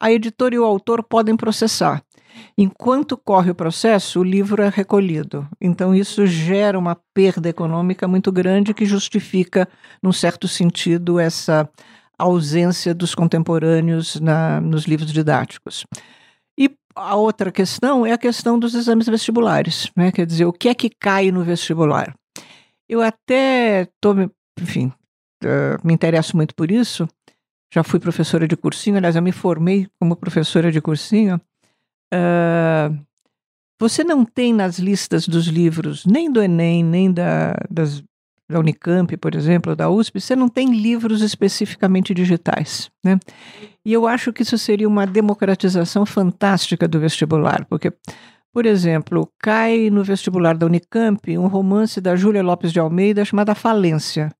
a 0.00 0.10
editora 0.10 0.52
e 0.52 0.58
o 0.58 0.64
autor 0.64 1.04
podem 1.04 1.36
processar. 1.36 2.02
Enquanto 2.56 3.16
corre 3.16 3.50
o 3.50 3.54
processo, 3.54 4.20
o 4.20 4.24
livro 4.24 4.62
é 4.62 4.68
recolhido. 4.68 5.48
Então, 5.60 5.94
isso 5.94 6.26
gera 6.26 6.78
uma 6.78 6.96
perda 7.14 7.48
econômica 7.48 8.06
muito 8.06 8.30
grande 8.30 8.74
que 8.74 8.84
justifica, 8.84 9.68
num 10.02 10.12
certo 10.12 10.46
sentido, 10.46 11.18
essa 11.18 11.68
ausência 12.18 12.94
dos 12.94 13.14
contemporâneos 13.14 14.20
na, 14.20 14.60
nos 14.60 14.84
livros 14.84 15.12
didáticos. 15.12 15.84
E 16.58 16.70
a 16.94 17.16
outra 17.16 17.50
questão 17.50 18.04
é 18.06 18.12
a 18.12 18.18
questão 18.18 18.58
dos 18.58 18.74
exames 18.74 19.06
vestibulares. 19.06 19.90
Né? 19.96 20.12
Quer 20.12 20.26
dizer, 20.26 20.44
o 20.44 20.52
que 20.52 20.68
é 20.68 20.74
que 20.74 20.90
cai 20.90 21.30
no 21.30 21.42
vestibular? 21.42 22.14
Eu 22.88 23.00
até 23.00 23.88
tô, 24.00 24.14
enfim, 24.60 24.92
uh, 25.42 25.86
me 25.86 25.94
interesso 25.94 26.36
muito 26.36 26.54
por 26.54 26.70
isso. 26.70 27.08
Já 27.72 27.82
fui 27.82 27.98
professora 27.98 28.46
de 28.46 28.54
cursinho, 28.54 28.98
aliás, 28.98 29.16
eu 29.16 29.22
me 29.22 29.32
formei 29.32 29.88
como 29.98 30.14
professora 30.14 30.70
de 30.70 30.80
cursinho. 30.80 31.40
Uh, 32.12 32.96
você 33.80 34.04
não 34.04 34.24
tem 34.24 34.52
nas 34.52 34.78
listas 34.78 35.26
dos 35.26 35.46
livros, 35.46 36.06
nem 36.06 36.30
do 36.30 36.40
Enem, 36.40 36.84
nem 36.84 37.12
da, 37.12 37.52
das, 37.68 38.00
da 38.48 38.60
Unicamp, 38.60 39.16
por 39.16 39.34
exemplo, 39.34 39.74
da 39.74 39.90
USP, 39.90 40.20
você 40.20 40.36
não 40.36 40.48
tem 40.48 40.72
livros 40.72 41.20
especificamente 41.20 42.14
digitais. 42.14 42.90
Né? 43.04 43.18
E 43.84 43.92
eu 43.92 44.06
acho 44.06 44.32
que 44.32 44.42
isso 44.42 44.56
seria 44.56 44.86
uma 44.86 45.04
democratização 45.04 46.06
fantástica 46.06 46.86
do 46.86 47.00
vestibular, 47.00 47.64
porque, 47.64 47.92
por 48.52 48.66
exemplo, 48.66 49.28
cai 49.40 49.90
no 49.90 50.04
vestibular 50.04 50.56
da 50.56 50.66
Unicamp 50.66 51.36
um 51.36 51.48
romance 51.48 52.00
da 52.00 52.14
Júlia 52.14 52.42
Lopes 52.42 52.72
de 52.72 52.78
Almeida 52.78 53.24
chamado 53.24 53.52
Falência. 53.54 54.30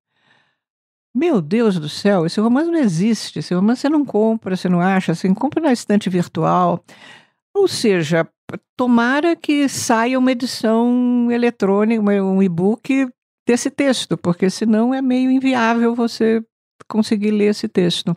Meu 1.14 1.42
Deus 1.42 1.78
do 1.78 1.88
céu, 1.88 2.24
esse 2.24 2.40
romance 2.40 2.70
não 2.70 2.78
existe, 2.78 3.40
esse 3.40 3.52
romance 3.52 3.82
você 3.82 3.88
não 3.88 4.04
compra, 4.04 4.56
você 4.56 4.68
não 4.68 4.80
acha, 4.80 5.14
você 5.14 5.28
compra 5.34 5.60
na 5.60 5.72
estante 5.72 6.08
virtual. 6.08 6.82
Ou 7.54 7.68
seja, 7.68 8.28
tomara 8.76 9.36
que 9.36 9.68
saia 9.68 10.18
uma 10.18 10.32
edição 10.32 11.30
eletrônica, 11.30 12.02
um 12.02 12.42
e-book 12.42 13.08
desse 13.46 13.70
texto, 13.70 14.16
porque 14.16 14.48
senão 14.48 14.94
é 14.94 15.02
meio 15.02 15.30
inviável 15.30 15.94
você 15.94 16.42
conseguir 16.88 17.30
ler 17.30 17.50
esse 17.50 17.68
texto. 17.68 18.16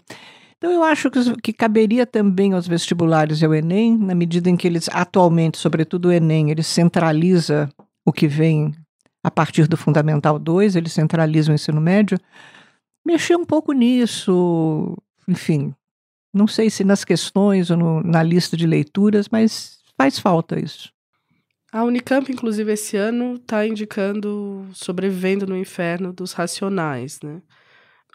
Então, 0.58 0.72
eu 0.72 0.84
acho 0.84 1.12
que, 1.12 1.20
que 1.42 1.54
caberia 1.54 2.06
também 2.06 2.54
aos 2.54 2.68
vestibulares 2.68 3.42
e 3.42 3.46
ao 3.46 3.54
Enem, 3.54 3.98
na 3.98 4.16
medida 4.16 4.50
em 4.50 4.56
que 4.56 4.68
eles, 4.68 4.90
atualmente, 4.92 5.58
sobretudo 5.58 6.08
o 6.08 6.12
Enem, 6.12 6.50
ele 6.50 6.64
centraliza 6.64 7.70
o 8.06 8.12
que 8.12 8.28
vem 8.28 8.74
a 9.24 9.32
partir 9.32 9.68
do 9.68 9.76
Fundamental 9.76 10.38
2, 10.40 10.76
ele 10.76 10.90
centraliza 10.90 11.52
o 11.52 11.56
ensino 11.56 11.82
médio, 11.82 12.18
mexer 13.06 13.36
um 13.36 13.46
pouco 13.46 13.74
nisso, 13.74 14.96
enfim, 15.28 15.74
não 16.36 16.48
sei 16.48 16.70
se 16.70 16.84
nas 16.84 17.06
questões 17.06 17.72
ou 17.72 17.78
no, 17.78 18.04
na 18.04 18.22
lista 18.22 18.58
de 18.58 18.68
leituras, 18.68 19.30
mas 19.32 19.80
faz 19.98 20.20
falta 20.20 20.60
isso. 20.60 20.92
A 21.72 21.84
Unicamp, 21.84 22.30
inclusive, 22.32 22.74
esse 22.74 22.98
ano 22.98 23.36
está 23.36 23.66
indicando 23.66 24.68
Sobrevivendo 24.74 25.48
no 25.48 25.58
Inferno 25.58 26.12
dos 26.14 26.34
Racionais, 26.34 27.20
né? 27.24 27.42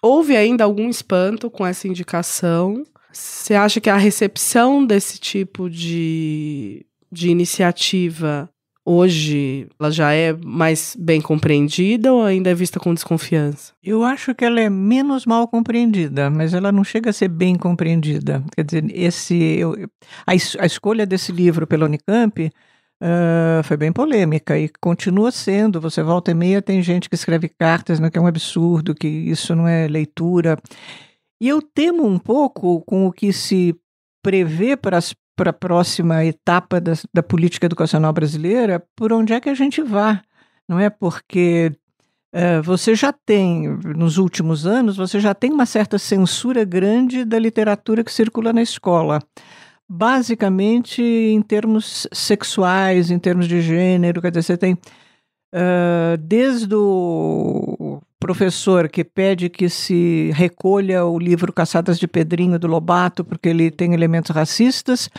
Houve 0.02 0.36
ainda 0.36 0.64
algum 0.64 0.88
espanto 0.88 1.50
com 1.50 1.66
essa 1.66 1.86
indicação? 1.88 2.86
Você 3.12 3.54
acha 3.54 3.80
que 3.80 3.90
a 3.90 3.96
recepção 3.96 4.84
desse 4.84 5.18
tipo 5.18 5.68
de, 5.68 6.86
de 7.12 7.28
iniciativa 7.28 8.48
hoje 8.84 9.68
ela 9.78 9.90
já 9.90 10.12
é 10.12 10.32
mais 10.32 10.96
bem 10.98 11.20
compreendida 11.20 12.12
ou 12.12 12.24
ainda 12.24 12.50
é 12.50 12.54
vista 12.54 12.80
com 12.80 12.94
desconfiança? 12.94 13.72
Eu 13.82 14.02
acho 14.04 14.34
que 14.34 14.44
ela 14.44 14.60
é 14.60 14.70
menos 14.70 15.26
mal 15.26 15.46
compreendida, 15.48 16.30
mas 16.30 16.54
ela 16.54 16.72
não 16.72 16.84
chega 16.84 17.10
a 17.10 17.12
ser 17.12 17.28
bem 17.28 17.56
compreendida. 17.56 18.42
Quer 18.54 18.64
dizer, 18.64 18.84
esse, 18.92 19.36
eu, 19.36 19.74
a, 20.26 20.32
a 20.32 20.66
escolha 20.66 21.06
desse 21.06 21.32
livro 21.32 21.66
pela 21.66 21.86
Unicamp 21.86 22.50
Uh, 23.02 23.62
foi 23.64 23.78
bem 23.78 23.90
polêmica 23.90 24.58
e 24.58 24.68
continua 24.78 25.30
sendo. 25.30 25.80
Você 25.80 26.02
volta 26.02 26.32
e 26.32 26.34
meia, 26.34 26.60
tem 26.60 26.82
gente 26.82 27.08
que 27.08 27.14
escreve 27.14 27.48
cartas, 27.48 27.98
né, 27.98 28.10
que 28.10 28.18
é 28.18 28.20
um 28.20 28.26
absurdo, 28.26 28.94
que 28.94 29.08
isso 29.08 29.54
não 29.54 29.66
é 29.66 29.88
leitura. 29.88 30.58
E 31.40 31.48
eu 31.48 31.62
temo 31.62 32.06
um 32.06 32.18
pouco 32.18 32.82
com 32.82 33.06
o 33.06 33.12
que 33.12 33.32
se 33.32 33.74
prevê 34.22 34.76
para 34.76 35.00
a 35.48 35.52
próxima 35.52 36.24
etapa 36.24 36.80
da, 36.80 36.92
da 37.12 37.22
política 37.22 37.66
educacional 37.66 38.12
brasileira, 38.12 38.82
por 38.96 39.12
onde 39.12 39.32
é 39.32 39.40
que 39.40 39.48
a 39.48 39.54
gente 39.54 39.82
vá. 39.82 40.22
Não 40.68 40.78
é 40.78 40.90
porque 40.90 41.72
uh, 42.34 42.62
você 42.62 42.94
já 42.94 43.12
tem, 43.12 43.68
nos 43.96 44.18
últimos 44.18 44.66
anos, 44.66 44.96
você 44.96 45.18
já 45.18 45.34
tem 45.34 45.52
uma 45.52 45.66
certa 45.66 45.98
censura 45.98 46.64
grande 46.64 47.24
da 47.24 47.38
literatura 47.38 48.04
que 48.04 48.12
circula 48.12 48.52
na 48.52 48.62
escola 48.62 49.20
basicamente 49.92 51.02
em 51.02 51.42
termos 51.42 52.06
sexuais, 52.12 53.10
em 53.10 53.18
termos 53.18 53.48
de 53.48 53.60
gênero, 53.60 54.22
quer 54.22 54.30
dizer, 54.30 54.44
você 54.44 54.56
tem 54.56 54.74
uh, 54.74 56.16
desde 56.16 56.72
o 56.72 57.76
professor 58.30 58.88
que 58.88 59.02
pede 59.02 59.48
que 59.48 59.68
se 59.68 60.30
recolha 60.34 61.04
o 61.04 61.18
livro 61.18 61.52
Caçadas 61.52 61.98
de 61.98 62.06
Pedrinho 62.06 62.60
do 62.60 62.68
Lobato 62.68 63.24
porque 63.24 63.48
ele 63.48 63.72
tem 63.72 63.92
elementos 63.92 64.30
racistas, 64.30 65.10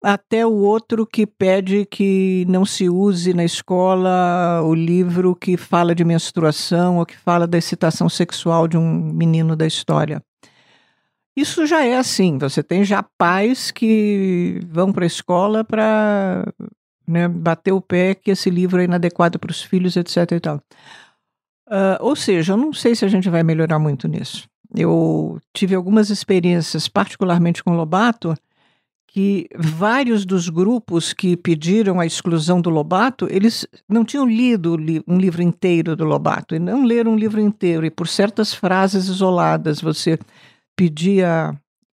até 0.00 0.46
o 0.46 0.52
outro 0.52 1.04
que 1.04 1.26
pede 1.26 1.84
que 1.84 2.46
não 2.48 2.64
se 2.64 2.88
use 2.88 3.34
na 3.34 3.44
escola 3.44 4.62
o 4.62 4.72
livro 4.76 5.34
que 5.34 5.56
fala 5.56 5.92
de 5.92 6.04
menstruação 6.04 6.98
ou 6.98 7.06
que 7.06 7.16
fala 7.16 7.48
da 7.48 7.58
excitação 7.58 8.08
sexual 8.08 8.68
de 8.68 8.76
um 8.76 9.12
menino 9.12 9.56
da 9.56 9.66
história. 9.66 10.22
Isso 11.36 11.66
já 11.66 11.84
é 11.84 11.96
assim. 11.96 12.38
Você 12.38 12.62
tem 12.62 12.84
já 12.84 13.02
pais 13.18 13.72
que 13.72 14.60
vão 14.68 14.92
para 14.92 15.04
a 15.04 15.06
escola 15.06 15.64
para 15.64 16.44
né, 17.08 17.26
bater 17.26 17.72
o 17.72 17.80
pé 17.80 18.14
que 18.14 18.30
esse 18.30 18.48
livro 18.50 18.80
é 18.80 18.84
inadequado 18.84 19.36
para 19.40 19.50
os 19.50 19.62
filhos, 19.62 19.96
etc. 19.96 20.30
E 20.30 20.40
tal. 20.40 20.62
Uh, 21.72 21.96
ou 22.00 22.14
seja, 22.14 22.52
eu 22.52 22.56
não 22.58 22.70
sei 22.70 22.94
se 22.94 23.02
a 23.02 23.08
gente 23.08 23.30
vai 23.30 23.42
melhorar 23.42 23.78
muito 23.78 24.06
nisso. 24.06 24.46
Eu 24.76 25.40
tive 25.54 25.74
algumas 25.74 26.10
experiências, 26.10 26.86
particularmente 26.86 27.64
com 27.64 27.74
Lobato, 27.74 28.34
que 29.06 29.48
vários 29.56 30.26
dos 30.26 30.50
grupos 30.50 31.14
que 31.14 31.34
pediram 31.34 31.98
a 31.98 32.04
exclusão 32.04 32.60
do 32.60 32.68
Lobato, 32.68 33.26
eles 33.30 33.66
não 33.88 34.04
tinham 34.04 34.26
lido 34.26 34.76
um 35.06 35.16
livro 35.16 35.42
inteiro 35.42 35.96
do 35.96 36.04
Lobato, 36.04 36.54
e 36.54 36.58
não 36.58 36.84
leram 36.84 37.12
um 37.12 37.16
livro 37.16 37.40
inteiro, 37.40 37.86
e 37.86 37.90
por 37.90 38.06
certas 38.06 38.52
frases 38.52 39.08
isoladas 39.08 39.80
você 39.80 40.18
pedir 40.76 41.24
a 41.24 41.54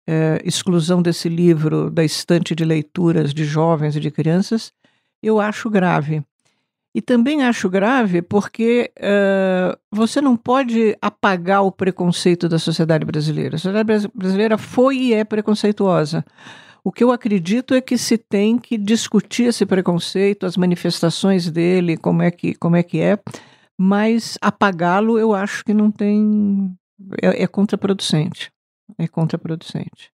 é, 0.07 0.39
exclusão 0.45 1.01
desse 1.01 1.29
livro 1.29 1.89
da 1.89 2.03
estante 2.03 2.53
de 2.53 2.63
leituras 2.63 3.33
de 3.33 3.43
jovens 3.43 3.95
e 3.95 3.99
de 3.99 4.11
crianças, 4.11 4.71
eu 5.21 5.39
acho 5.39 5.67
grave. 5.67 6.23
E 6.95 7.01
também 7.01 7.43
acho 7.43 7.69
grave 7.69 8.21
porque 8.21 8.91
uh, 8.99 9.77
você 9.91 10.21
não 10.21 10.37
pode 10.37 10.95
apagar 11.01 11.63
o 11.63 11.71
preconceito 11.71 12.47
da 12.47 12.59
sociedade 12.59 13.03
brasileira. 13.03 13.55
A 13.55 13.59
sociedade 13.59 14.07
brasileira 14.13 14.57
foi 14.57 14.97
e 14.97 15.13
é 15.13 15.23
preconceituosa. 15.23 16.23
O 16.83 16.91
que 16.91 17.03
eu 17.03 17.11
acredito 17.11 17.73
é 17.73 17.81
que 17.81 17.97
se 17.97 18.17
tem 18.17 18.59
que 18.59 18.77
discutir 18.77 19.45
esse 19.45 19.65
preconceito, 19.65 20.45
as 20.45 20.55
manifestações 20.55 21.49
dele, 21.49 21.97
como 21.97 22.21
é 22.21 22.29
que, 22.29 22.53
como 22.55 22.75
é, 22.75 22.83
que 22.83 22.99
é, 22.99 23.17
mas 23.79 24.37
apagá-lo 24.41 25.17
eu 25.17 25.33
acho 25.33 25.63
que 25.63 25.73
não 25.73 25.89
tem. 25.89 26.75
é, 27.21 27.43
é 27.43 27.47
contraproducente 27.47 28.53
é 28.97 29.07
contraproducente. 29.07 30.11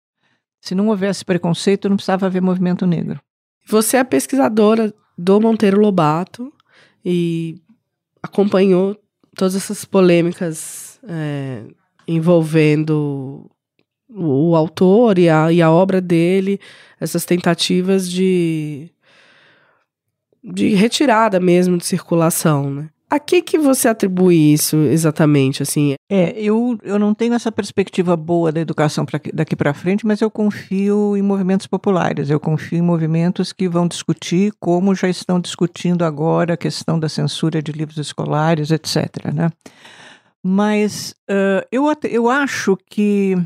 Se 0.61 0.75
não 0.75 0.89
houvesse 0.89 1.25
preconceito, 1.25 1.89
não 1.89 1.97
precisava 1.97 2.27
haver 2.27 2.43
movimento 2.43 2.87
negro. 2.87 3.21
Você 3.67 3.97
é 3.97 4.05
pesquisadora 4.05 4.93
do 5.17 5.41
Monteiro 5.41 5.81
Lobato 5.81 6.53
e 7.05 7.61
acompanhou 8.23 8.97
todas 9.37 9.55
essas 9.55 9.85
polêmicas 9.85 10.99
é, 11.09 11.65
envolvendo 12.07 13.51
o, 14.09 14.51
o 14.51 14.57
autor 14.57 15.19
e 15.19 15.29
a, 15.29 15.53
e 15.53 15.63
a 15.63 15.71
obra 15.71 16.01
dele, 16.01 16.61
essas 17.01 17.25
tentativas 17.25 18.11
de, 18.11 18.91
de 20.43 20.75
retirada 20.75 21.39
mesmo 21.39 21.79
de 21.79 21.87
circulação, 21.87 22.71
né? 22.71 22.91
A 23.11 23.19
que 23.19 23.41
que 23.41 23.59
você 23.59 23.89
atribui 23.89 24.53
isso 24.53 24.77
exatamente, 24.77 25.63
assim? 25.63 25.95
É, 26.11 26.39
eu, 26.39 26.79
eu 26.83 26.99
não 26.99 27.15
tenho 27.15 27.33
essa 27.33 27.51
perspectiva 27.51 28.15
boa 28.15 28.53
da 28.53 28.61
educação 28.61 29.07
pra, 29.07 29.19
daqui 29.33 29.57
para 29.57 29.73
frente, 29.73 30.07
mas 30.07 30.21
eu 30.21 30.31
confio 30.31 31.17
em 31.17 31.23
movimentos 31.23 31.67
populares, 31.67 32.29
eu 32.29 32.39
confio 32.39 32.79
em 32.79 32.83
movimentos 32.83 33.51
que 33.51 33.67
vão 33.67 33.89
discutir 33.89 34.53
como 34.61 34.95
já 34.95 35.09
estão 35.09 35.41
discutindo 35.41 36.05
agora 36.05 36.53
a 36.53 36.57
questão 36.57 37.01
da 37.01 37.09
censura 37.09 37.63
de 37.63 37.73
livros 37.73 37.97
escolares, 37.97 38.71
etc, 38.71 39.33
né? 39.33 39.51
Mas 40.45 41.15
uh, 41.31 41.67
eu, 41.73 41.87
eu 42.05 42.29
acho 42.29 42.77
que 42.87 43.37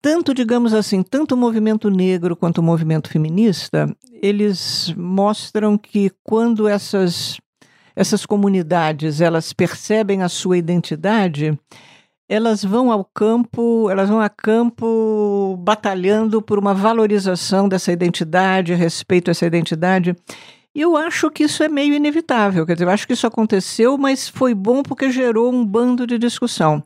tanto, 0.00 0.32
digamos 0.32 0.72
assim, 0.72 1.02
tanto 1.02 1.34
o 1.34 1.38
movimento 1.38 1.90
negro 1.90 2.34
quanto 2.34 2.58
o 2.58 2.62
movimento 2.62 3.08
feminista, 3.08 3.94
eles 4.22 4.92
mostram 4.96 5.76
que 5.76 6.10
quando 6.24 6.66
essas 6.66 7.38
essas 7.94 8.26
comunidades 8.26 9.20
elas 9.20 9.52
percebem 9.52 10.22
a 10.22 10.28
sua 10.28 10.58
identidade, 10.58 11.58
elas 12.28 12.64
vão 12.64 12.90
ao 12.90 13.04
campo, 13.04 13.90
elas 13.90 14.08
vão 14.08 14.20
a 14.20 14.28
campo 14.28 15.56
batalhando 15.60 16.40
por 16.40 16.58
uma 16.58 16.72
valorização 16.72 17.68
dessa 17.68 17.92
identidade, 17.92 18.74
respeito 18.74 19.28
a 19.28 19.32
essa 19.32 19.44
identidade. 19.44 20.16
E 20.74 20.80
eu 20.80 20.96
acho 20.96 21.30
que 21.30 21.44
isso 21.44 21.62
é 21.62 21.68
meio 21.68 21.92
inevitável. 21.92 22.64
Quer 22.64 22.72
dizer, 22.72 22.86
eu 22.86 22.90
acho 22.90 23.06
que 23.06 23.12
isso 23.12 23.26
aconteceu, 23.26 23.98
mas 23.98 24.26
foi 24.28 24.54
bom 24.54 24.82
porque 24.82 25.10
gerou 25.10 25.52
um 25.52 25.66
bando 25.66 26.06
de 26.06 26.16
discussão. 26.16 26.82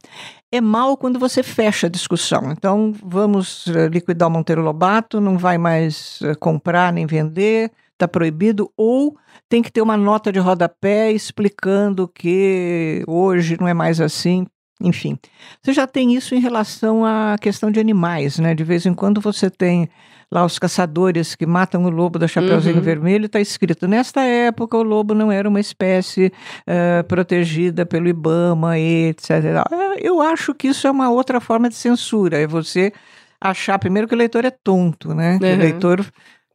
É 0.50 0.60
mal 0.60 0.96
quando 0.96 1.20
você 1.20 1.42
fecha 1.42 1.86
a 1.86 1.90
discussão. 1.90 2.50
Então, 2.50 2.92
vamos 3.04 3.68
eh, 3.68 3.86
liquidar 3.86 4.28
o 4.28 4.30
Monteiro 4.32 4.62
Lobato, 4.62 5.20
não 5.20 5.38
vai 5.38 5.56
mais 5.58 6.18
eh, 6.22 6.34
comprar 6.34 6.92
nem 6.92 7.06
vender 7.06 7.70
está 7.96 8.06
proibido, 8.06 8.70
ou 8.76 9.16
tem 9.48 9.62
que 9.62 9.72
ter 9.72 9.80
uma 9.80 9.96
nota 9.96 10.30
de 10.30 10.38
rodapé 10.38 11.10
explicando 11.10 12.06
que 12.06 13.02
hoje 13.06 13.56
não 13.58 13.66
é 13.66 13.74
mais 13.74 14.00
assim. 14.00 14.46
Enfim, 14.80 15.18
você 15.62 15.72
já 15.72 15.86
tem 15.86 16.14
isso 16.14 16.34
em 16.34 16.38
relação 16.38 17.02
à 17.02 17.36
questão 17.40 17.70
de 17.70 17.80
animais, 17.80 18.38
né? 18.38 18.54
De 18.54 18.62
vez 18.62 18.84
em 18.84 18.92
quando 18.92 19.22
você 19.22 19.48
tem 19.48 19.88
lá 20.30 20.44
os 20.44 20.58
caçadores 20.58 21.34
que 21.34 21.46
matam 21.46 21.84
o 21.84 21.88
lobo 21.88 22.18
da 22.18 22.28
Chapeuzinho 22.28 22.76
uhum. 22.76 22.82
Vermelho, 22.82 23.24
está 23.24 23.40
escrito: 23.40 23.88
nesta 23.88 24.22
época 24.22 24.76
o 24.76 24.82
lobo 24.82 25.14
não 25.14 25.32
era 25.32 25.48
uma 25.48 25.60
espécie 25.60 26.30
uh, 26.68 27.02
protegida 27.04 27.86
pelo 27.86 28.06
IBAMA, 28.06 28.78
etc. 28.78 29.64
Eu 29.98 30.20
acho 30.20 30.54
que 30.54 30.68
isso 30.68 30.86
é 30.86 30.90
uma 30.90 31.08
outra 31.08 31.40
forma 31.40 31.70
de 31.70 31.74
censura, 31.74 32.38
é 32.38 32.46
você 32.46 32.92
achar 33.40 33.78
primeiro 33.78 34.08
que 34.08 34.14
o 34.14 34.18
leitor 34.18 34.44
é 34.44 34.50
tonto, 34.50 35.14
né? 35.14 35.38
Uhum. 35.40 35.54
O 35.54 35.58
leitor 35.58 36.06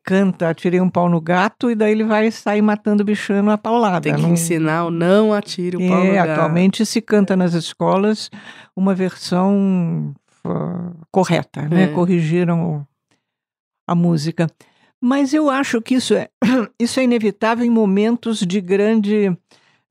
canta 0.04 0.50
Atirei 0.50 0.82
um 0.82 0.90
pau 0.90 1.10
no 1.10 1.22
gato 1.22 1.70
e 1.70 1.76
daí 1.76 1.92
ele 1.92 2.04
vai 2.04 2.32
sair 2.32 2.62
matando 2.62 3.04
o 3.04 3.06
bichano 3.06 3.52
a 3.52 3.58
paulada. 3.58 4.02
Tem 4.02 4.16
que 4.16 4.22
não... 4.22 4.34
ensinar 4.34 4.86
o 4.86 4.92
não 4.92 5.34
atire 5.34 5.78
o 5.78 5.82
é, 5.82 5.88
pau 5.88 6.04
no 6.04 6.14
gato. 6.14 6.30
Atualmente 6.32 6.86
se 6.86 7.02
canta 7.02 7.36
nas 7.36 7.54
escolas 7.54 8.30
uma 8.76 8.94
versão 8.96 10.14
uh, 10.46 11.06
correta, 11.12 11.68
né? 11.68 11.84
É. 11.84 11.88
Corrigiram 11.88 12.86
a 13.88 13.96
música. 13.96 14.48
Mas 15.00 15.34
eu 15.34 15.50
acho 15.50 15.82
que 15.82 15.96
isso 15.96 16.14
é, 16.14 16.30
isso 16.80 17.00
é 17.00 17.04
inevitável 17.04 17.66
em 17.66 17.70
momentos 17.70 18.40
de 18.40 18.62
grande 18.62 19.36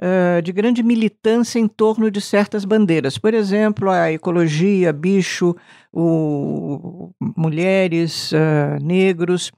uh, 0.00 0.40
de 0.42 0.52
grande 0.52 0.82
militância 0.82 1.58
em 1.58 1.68
torno 1.68 2.10
de 2.10 2.20
certas 2.20 2.64
bandeiras. 2.64 3.18
Por 3.18 3.34
exemplo, 3.34 3.90
a 3.90 4.10
ecologia, 4.10 4.92
bicho, 4.92 5.54
o, 5.92 7.10
mulheres, 7.36 8.32
uh, 8.32 8.82
negros. 8.82 9.52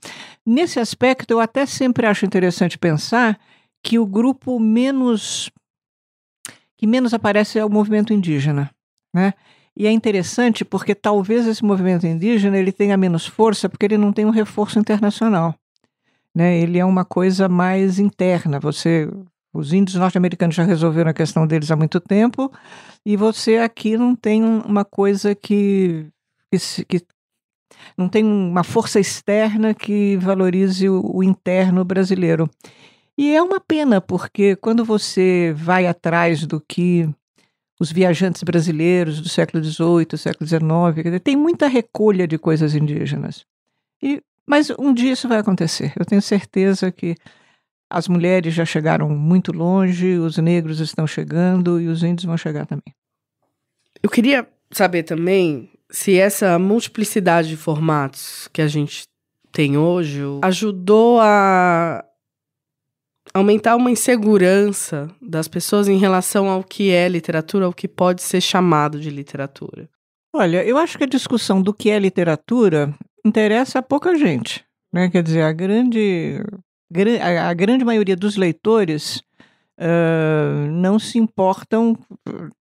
Nesse 0.44 0.80
aspecto, 0.80 1.30
eu 1.30 1.40
até 1.40 1.64
sempre 1.64 2.06
acho 2.06 2.26
interessante 2.26 2.78
pensar 2.78 3.38
que 3.82 3.98
o 3.98 4.06
grupo 4.06 4.58
menos 4.58 5.50
que 6.76 6.86
menos 6.86 7.14
aparece 7.14 7.60
é 7.60 7.64
o 7.64 7.70
movimento 7.70 8.12
indígena, 8.12 8.68
né? 9.14 9.34
E 9.76 9.86
é 9.86 9.90
interessante 9.92 10.64
porque 10.64 10.96
talvez 10.96 11.46
esse 11.46 11.64
movimento 11.64 12.06
indígena 12.06 12.58
ele 12.58 12.72
tenha 12.72 12.96
menos 12.96 13.24
força 13.24 13.68
porque 13.68 13.86
ele 13.86 13.96
não 13.96 14.12
tem 14.12 14.26
um 14.26 14.30
reforço 14.30 14.78
internacional. 14.78 15.54
Né? 16.34 16.58
Ele 16.58 16.78
é 16.78 16.84
uma 16.84 17.04
coisa 17.04 17.48
mais 17.48 17.98
interna. 17.98 18.60
Você 18.60 19.08
os 19.52 19.72
índios 19.72 19.96
norte-americanos 19.96 20.54
já 20.54 20.64
resolveram 20.64 21.10
a 21.10 21.14
questão 21.14 21.46
deles 21.46 21.70
há 21.70 21.76
muito 21.76 22.00
tempo, 22.00 22.50
e 23.04 23.16
você 23.16 23.58
aqui 23.58 23.96
não 23.96 24.14
tem 24.14 24.42
uma 24.42 24.84
coisa 24.84 25.34
que, 25.34 26.06
que, 26.50 26.84
que 26.84 27.06
não 27.96 28.08
tem 28.08 28.24
uma 28.24 28.64
força 28.64 28.98
externa 28.98 29.74
que 29.74 30.16
valorize 30.16 30.88
o, 30.88 31.16
o 31.16 31.22
interno 31.22 31.84
brasileiro. 31.84 32.48
E 33.16 33.34
é 33.34 33.42
uma 33.42 33.60
pena, 33.60 34.00
porque 34.00 34.56
quando 34.56 34.84
você 34.84 35.52
vai 35.54 35.86
atrás 35.86 36.46
do 36.46 36.60
que 36.60 37.08
os 37.78 37.90
viajantes 37.90 38.42
brasileiros 38.42 39.20
do 39.20 39.28
século 39.28 39.62
XVIII, 39.62 40.16
século 40.16 40.48
XIX, 40.48 41.20
tem 41.22 41.36
muita 41.36 41.66
recolha 41.66 42.26
de 42.26 42.38
coisas 42.38 42.74
indígenas. 42.74 43.44
E, 44.02 44.22
mas 44.46 44.70
um 44.78 44.94
dia 44.94 45.12
isso 45.12 45.28
vai 45.28 45.38
acontecer. 45.38 45.92
Eu 45.98 46.04
tenho 46.04 46.22
certeza 46.22 46.90
que 46.90 47.16
as 47.92 48.08
mulheres 48.08 48.54
já 48.54 48.64
chegaram 48.64 49.08
muito 49.10 49.52
longe, 49.52 50.16
os 50.18 50.38
negros 50.38 50.80
estão 50.80 51.06
chegando 51.06 51.78
e 51.78 51.88
os 51.88 52.02
índios 52.02 52.24
vão 52.24 52.38
chegar 52.38 52.66
também. 52.66 52.94
Eu 54.02 54.08
queria 54.08 54.48
saber 54.70 55.02
também 55.02 55.70
se 55.90 56.18
essa 56.18 56.58
multiplicidade 56.58 57.48
de 57.48 57.56
formatos 57.56 58.48
que 58.50 58.62
a 58.62 58.66
gente 58.66 59.04
tem 59.52 59.76
hoje 59.76 60.22
ajudou 60.42 61.20
a 61.20 62.02
aumentar 63.34 63.76
uma 63.76 63.90
insegurança 63.90 65.10
das 65.20 65.46
pessoas 65.46 65.86
em 65.86 65.98
relação 65.98 66.48
ao 66.48 66.64
que 66.64 66.90
é 66.90 67.06
literatura, 67.08 67.66
ao 67.66 67.72
que 67.74 67.86
pode 67.86 68.22
ser 68.22 68.40
chamado 68.40 68.98
de 68.98 69.10
literatura. 69.10 69.88
Olha, 70.34 70.64
eu 70.64 70.78
acho 70.78 70.96
que 70.96 71.04
a 71.04 71.08
discussão 71.08 71.60
do 71.60 71.74
que 71.74 71.90
é 71.90 71.98
literatura 71.98 72.94
interessa 73.24 73.80
a 73.80 73.82
pouca 73.82 74.16
gente. 74.16 74.64
Né? 74.90 75.10
Quer 75.10 75.22
dizer, 75.22 75.42
a 75.42 75.52
grande, 75.52 76.42
a 77.22 77.54
grande 77.54 77.84
maioria 77.84 78.16
dos 78.16 78.36
leitores 78.36 79.22
uh, 79.78 80.70
não 80.70 80.98
se 80.98 81.18
importam, 81.18 81.96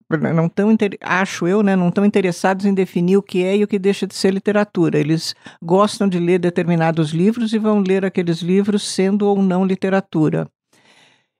não 0.09 0.49
tão, 0.49 0.75
acho 1.01 1.47
eu, 1.47 1.61
né, 1.61 1.75
não 1.75 1.89
estão 1.89 2.05
interessados 2.05 2.65
em 2.65 2.73
definir 2.73 3.17
o 3.17 3.23
que 3.23 3.43
é 3.43 3.57
e 3.57 3.63
o 3.63 3.67
que 3.67 3.79
deixa 3.79 4.07
de 4.07 4.15
ser 4.15 4.33
literatura. 4.33 4.99
Eles 4.99 5.35
gostam 5.61 6.07
de 6.07 6.19
ler 6.19 6.39
determinados 6.39 7.11
livros 7.11 7.53
e 7.53 7.59
vão 7.59 7.79
ler 7.79 8.05
aqueles 8.05 8.39
livros 8.39 8.83
sendo 8.83 9.27
ou 9.27 9.41
não 9.41 9.65
literatura. 9.65 10.47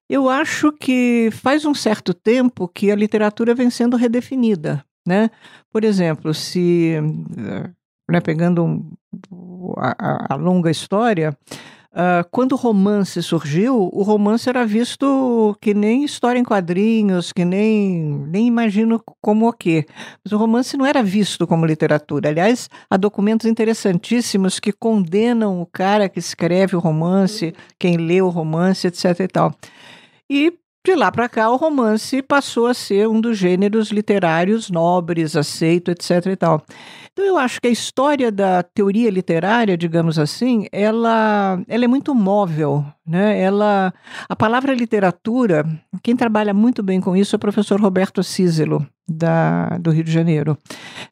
Eu 0.09 0.27
acho 0.29 0.73
que 0.73 1.29
faz 1.31 1.63
um 1.63 1.73
certo 1.73 2.13
tempo 2.13 2.67
que 2.67 2.91
a 2.91 2.95
literatura 2.95 3.55
vem 3.55 3.69
sendo 3.69 3.95
redefinida. 3.95 4.83
Né? 5.07 5.31
Por 5.71 5.83
exemplo, 5.83 6.33
se 6.33 6.97
né, 8.09 8.19
pegando 8.19 8.63
um, 8.63 9.73
a, 9.77 10.33
a 10.33 10.35
longa 10.35 10.69
história, 10.69 11.35
Uh, 11.93 12.23
quando 12.31 12.53
o 12.53 12.55
romance 12.55 13.21
surgiu, 13.21 13.89
o 13.91 14.01
romance 14.01 14.47
era 14.47 14.65
visto 14.65 15.57
que 15.59 15.73
nem 15.73 16.05
história 16.05 16.39
em 16.39 16.43
quadrinhos, 16.43 17.33
que 17.33 17.43
nem, 17.43 18.25
nem 18.29 18.47
imagino 18.47 19.03
como 19.19 19.49
o 19.49 19.51
quê. 19.51 19.85
Mas 20.23 20.31
o 20.31 20.37
romance 20.37 20.77
não 20.77 20.85
era 20.85 21.03
visto 21.03 21.45
como 21.45 21.65
literatura. 21.65 22.29
Aliás, 22.29 22.69
há 22.89 22.95
documentos 22.95 23.45
interessantíssimos 23.45 24.57
que 24.57 24.71
condenam 24.71 25.61
o 25.61 25.65
cara 25.65 26.07
que 26.07 26.19
escreve 26.19 26.77
o 26.77 26.79
romance, 26.79 27.53
quem 27.77 27.97
lê 27.97 28.21
o 28.21 28.29
romance, 28.29 28.87
etc. 28.87 29.19
e 29.19 29.27
tal. 29.27 29.53
E 30.29 30.53
de 30.83 30.95
lá 30.95 31.11
para 31.11 31.29
cá, 31.29 31.47
o 31.51 31.57
romance 31.57 32.23
passou 32.23 32.65
a 32.65 32.73
ser 32.73 33.07
um 33.07 33.21
dos 33.21 33.37
gêneros 33.37 33.91
literários 33.91 34.71
nobres, 34.71 35.35
aceito, 35.35 35.91
etc. 35.91 36.25
e 36.25 36.35
tal. 36.35 36.63
Então, 37.11 37.23
eu 37.23 37.37
acho 37.37 37.61
que 37.61 37.67
a 37.67 37.71
história 37.71 38.31
da 38.31 38.63
teoria 38.63 39.11
literária, 39.11 39.77
digamos 39.77 40.17
assim, 40.17 40.65
ela, 40.71 41.61
ela 41.67 41.85
é 41.85 41.87
muito 41.87 42.15
móvel. 42.15 42.83
Né? 43.05 43.39
Ela, 43.39 43.93
a 44.27 44.35
palavra 44.35 44.73
literatura, 44.73 45.65
quem 46.01 46.15
trabalha 46.15 46.53
muito 46.53 46.81
bem 46.81 46.99
com 46.99 47.15
isso 47.15 47.35
é 47.35 47.37
o 47.37 47.39
professor 47.39 47.79
Roberto 47.79 48.23
Císelo, 48.23 48.83
da, 49.07 49.77
do 49.77 49.91
Rio 49.91 50.03
de 50.03 50.11
Janeiro. 50.11 50.57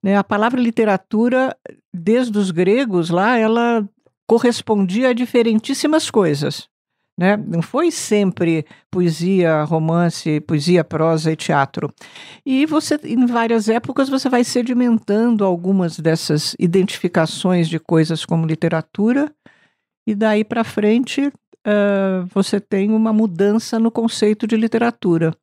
Né? 0.01 0.17
A 0.17 0.23
palavra 0.23 0.59
literatura, 0.59 1.55
desde 1.93 2.35
os 2.39 2.49
gregos 2.49 3.11
lá, 3.11 3.37
ela 3.37 3.87
correspondia 4.25 5.09
a 5.09 5.13
diferentíssimas 5.13 6.09
coisas. 6.09 6.67
Né? 7.19 7.35
Não 7.35 7.61
foi 7.61 7.91
sempre 7.91 8.65
poesia, 8.89 9.63
romance, 9.63 10.39
poesia, 10.39 10.85
prosa 10.85 11.29
e 11.29 11.35
teatro. 11.35 11.93
E 12.45 12.65
você, 12.65 12.97
em 13.03 13.25
várias 13.25 13.67
épocas, 13.67 14.07
você 14.07 14.29
vai 14.29 14.45
sedimentando 14.45 15.43
algumas 15.43 15.99
dessas 15.99 16.55
identificações 16.57 17.67
de 17.67 17.77
coisas 17.77 18.23
como 18.23 18.47
literatura, 18.47 19.29
e 20.07 20.15
daí 20.15 20.45
para 20.45 20.63
frente 20.63 21.27
uh, 21.27 22.25
você 22.33 22.57
tem 22.57 22.89
uma 22.89 23.11
mudança 23.11 23.77
no 23.77 23.91
conceito 23.91 24.47
de 24.47 24.55
literatura. 24.55 25.35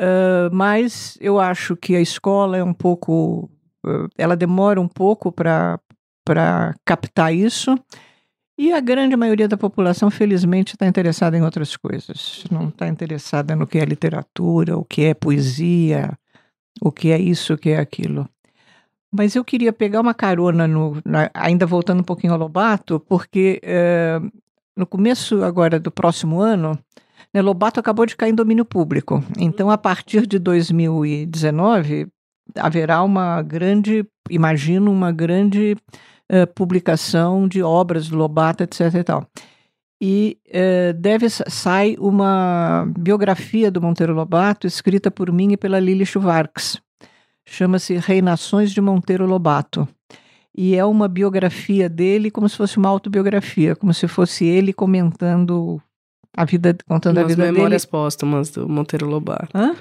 Uh, 0.00 0.50
mas 0.52 1.16
eu 1.20 1.38
acho 1.38 1.76
que 1.76 1.94
a 1.94 2.00
escola 2.00 2.56
é 2.56 2.64
um 2.64 2.74
pouco. 2.74 3.48
Uh, 3.86 4.08
ela 4.18 4.36
demora 4.36 4.80
um 4.80 4.88
pouco 4.88 5.30
para 5.30 5.78
captar 6.84 7.32
isso. 7.32 7.78
E 8.58 8.72
a 8.72 8.80
grande 8.80 9.14
maioria 9.14 9.46
da 9.46 9.56
população, 9.56 10.10
felizmente, 10.10 10.74
está 10.74 10.84
interessada 10.84 11.38
em 11.38 11.42
outras 11.42 11.76
coisas. 11.76 12.42
Não 12.50 12.68
está 12.68 12.88
interessada 12.88 13.54
no 13.54 13.68
que 13.68 13.78
é 13.78 13.84
literatura, 13.84 14.76
o 14.76 14.84
que 14.84 15.04
é 15.04 15.14
poesia, 15.14 16.18
o 16.80 16.90
que 16.90 17.12
é 17.12 17.18
isso, 17.20 17.54
o 17.54 17.56
que 17.56 17.70
é 17.70 17.78
aquilo. 17.78 18.28
Mas 19.12 19.36
eu 19.36 19.44
queria 19.44 19.72
pegar 19.72 20.00
uma 20.00 20.12
carona, 20.12 20.66
no, 20.66 21.00
na, 21.04 21.30
ainda 21.32 21.64
voltando 21.66 22.00
um 22.00 22.04
pouquinho 22.04 22.32
ao 22.32 22.38
Lobato, 22.38 22.98
porque 22.98 23.60
é, 23.62 24.20
no 24.76 24.86
começo 24.86 25.44
agora 25.44 25.78
do 25.78 25.92
próximo 25.92 26.40
ano, 26.40 26.76
né, 27.32 27.40
Lobato 27.40 27.78
acabou 27.78 28.06
de 28.06 28.16
cair 28.16 28.30
em 28.30 28.34
domínio 28.34 28.64
público. 28.64 29.22
Então, 29.38 29.70
a 29.70 29.78
partir 29.78 30.26
de 30.26 30.36
2019, 30.36 32.08
haverá 32.56 33.04
uma 33.04 33.40
grande, 33.40 34.04
imagino, 34.28 34.90
uma 34.90 35.12
grande 35.12 35.76
uh, 36.32 36.46
publicação 36.54 37.48
de 37.48 37.62
obras 37.62 38.08
do 38.08 38.16
Lobato, 38.16 38.62
etc. 38.62 38.94
E, 38.94 39.04
tal. 39.04 39.26
e 40.00 40.38
uh, 40.48 40.92
deve 40.94 41.28
sai 41.28 41.96
uma 41.98 42.90
biografia 42.96 43.70
do 43.70 43.80
Monteiro 43.82 44.14
Lobato 44.14 44.66
escrita 44.66 45.10
por 45.10 45.32
mim 45.32 45.52
e 45.52 45.56
pela 45.56 45.80
Lili 45.80 46.06
Schwartz. 46.06 46.80
Chama-se 47.46 47.96
Reinações 47.96 48.72
de 48.72 48.80
Monteiro 48.80 49.26
Lobato. 49.26 49.88
E 50.54 50.74
é 50.74 50.84
uma 50.84 51.06
biografia 51.08 51.88
dele 51.88 52.30
como 52.30 52.48
se 52.48 52.56
fosse 52.56 52.76
uma 52.78 52.88
autobiografia, 52.88 53.76
como 53.76 53.94
se 53.94 54.08
fosse 54.08 54.44
ele 54.44 54.72
comentando 54.72 55.80
a 56.36 56.44
vida, 56.44 56.76
contando 56.86 57.16
Umas 57.18 57.24
a 57.24 57.28
vida 57.28 57.42
dele. 57.42 57.52
memórias 57.56 57.82
dele. 57.82 57.90
póstumas 57.90 58.50
do 58.50 58.68
Monteiro 58.68 59.06
Lobato. 59.06 59.48
Hã? 59.54 59.74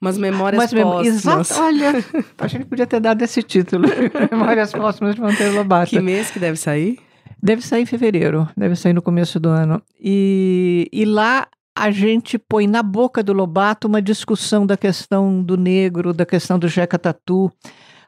Umas 0.00 0.16
memórias 0.16 0.72
póstumas. 0.72 1.06
Exato, 1.06 1.60
olha, 1.60 1.92
a 2.38 2.46
gente 2.46 2.64
podia 2.64 2.86
ter 2.86 3.00
dado 3.00 3.20
esse 3.22 3.42
título. 3.42 3.86
memórias 4.32 4.72
póstumas 4.72 5.14
de 5.14 5.20
Monteiro 5.20 5.54
Lobato. 5.54 5.90
Que 5.90 6.00
mês 6.00 6.30
que 6.30 6.38
deve 6.38 6.56
sair? 6.56 6.98
Deve 7.42 7.62
sair 7.62 7.82
em 7.82 7.86
fevereiro, 7.86 8.48
deve 8.56 8.76
sair 8.76 8.94
no 8.94 9.02
começo 9.02 9.38
do 9.38 9.50
ano. 9.50 9.82
E, 9.98 10.88
e 10.90 11.04
lá 11.04 11.46
a 11.76 11.90
gente 11.90 12.38
põe 12.38 12.66
na 12.66 12.82
boca 12.82 13.22
do 13.22 13.32
Lobato 13.32 13.88
uma 13.88 14.00
discussão 14.00 14.66
da 14.66 14.76
questão 14.76 15.42
do 15.42 15.56
negro, 15.56 16.12
da 16.12 16.24
questão 16.26 16.58
do 16.58 16.68
Jeca 16.68 16.98
Tatu. 16.98 17.50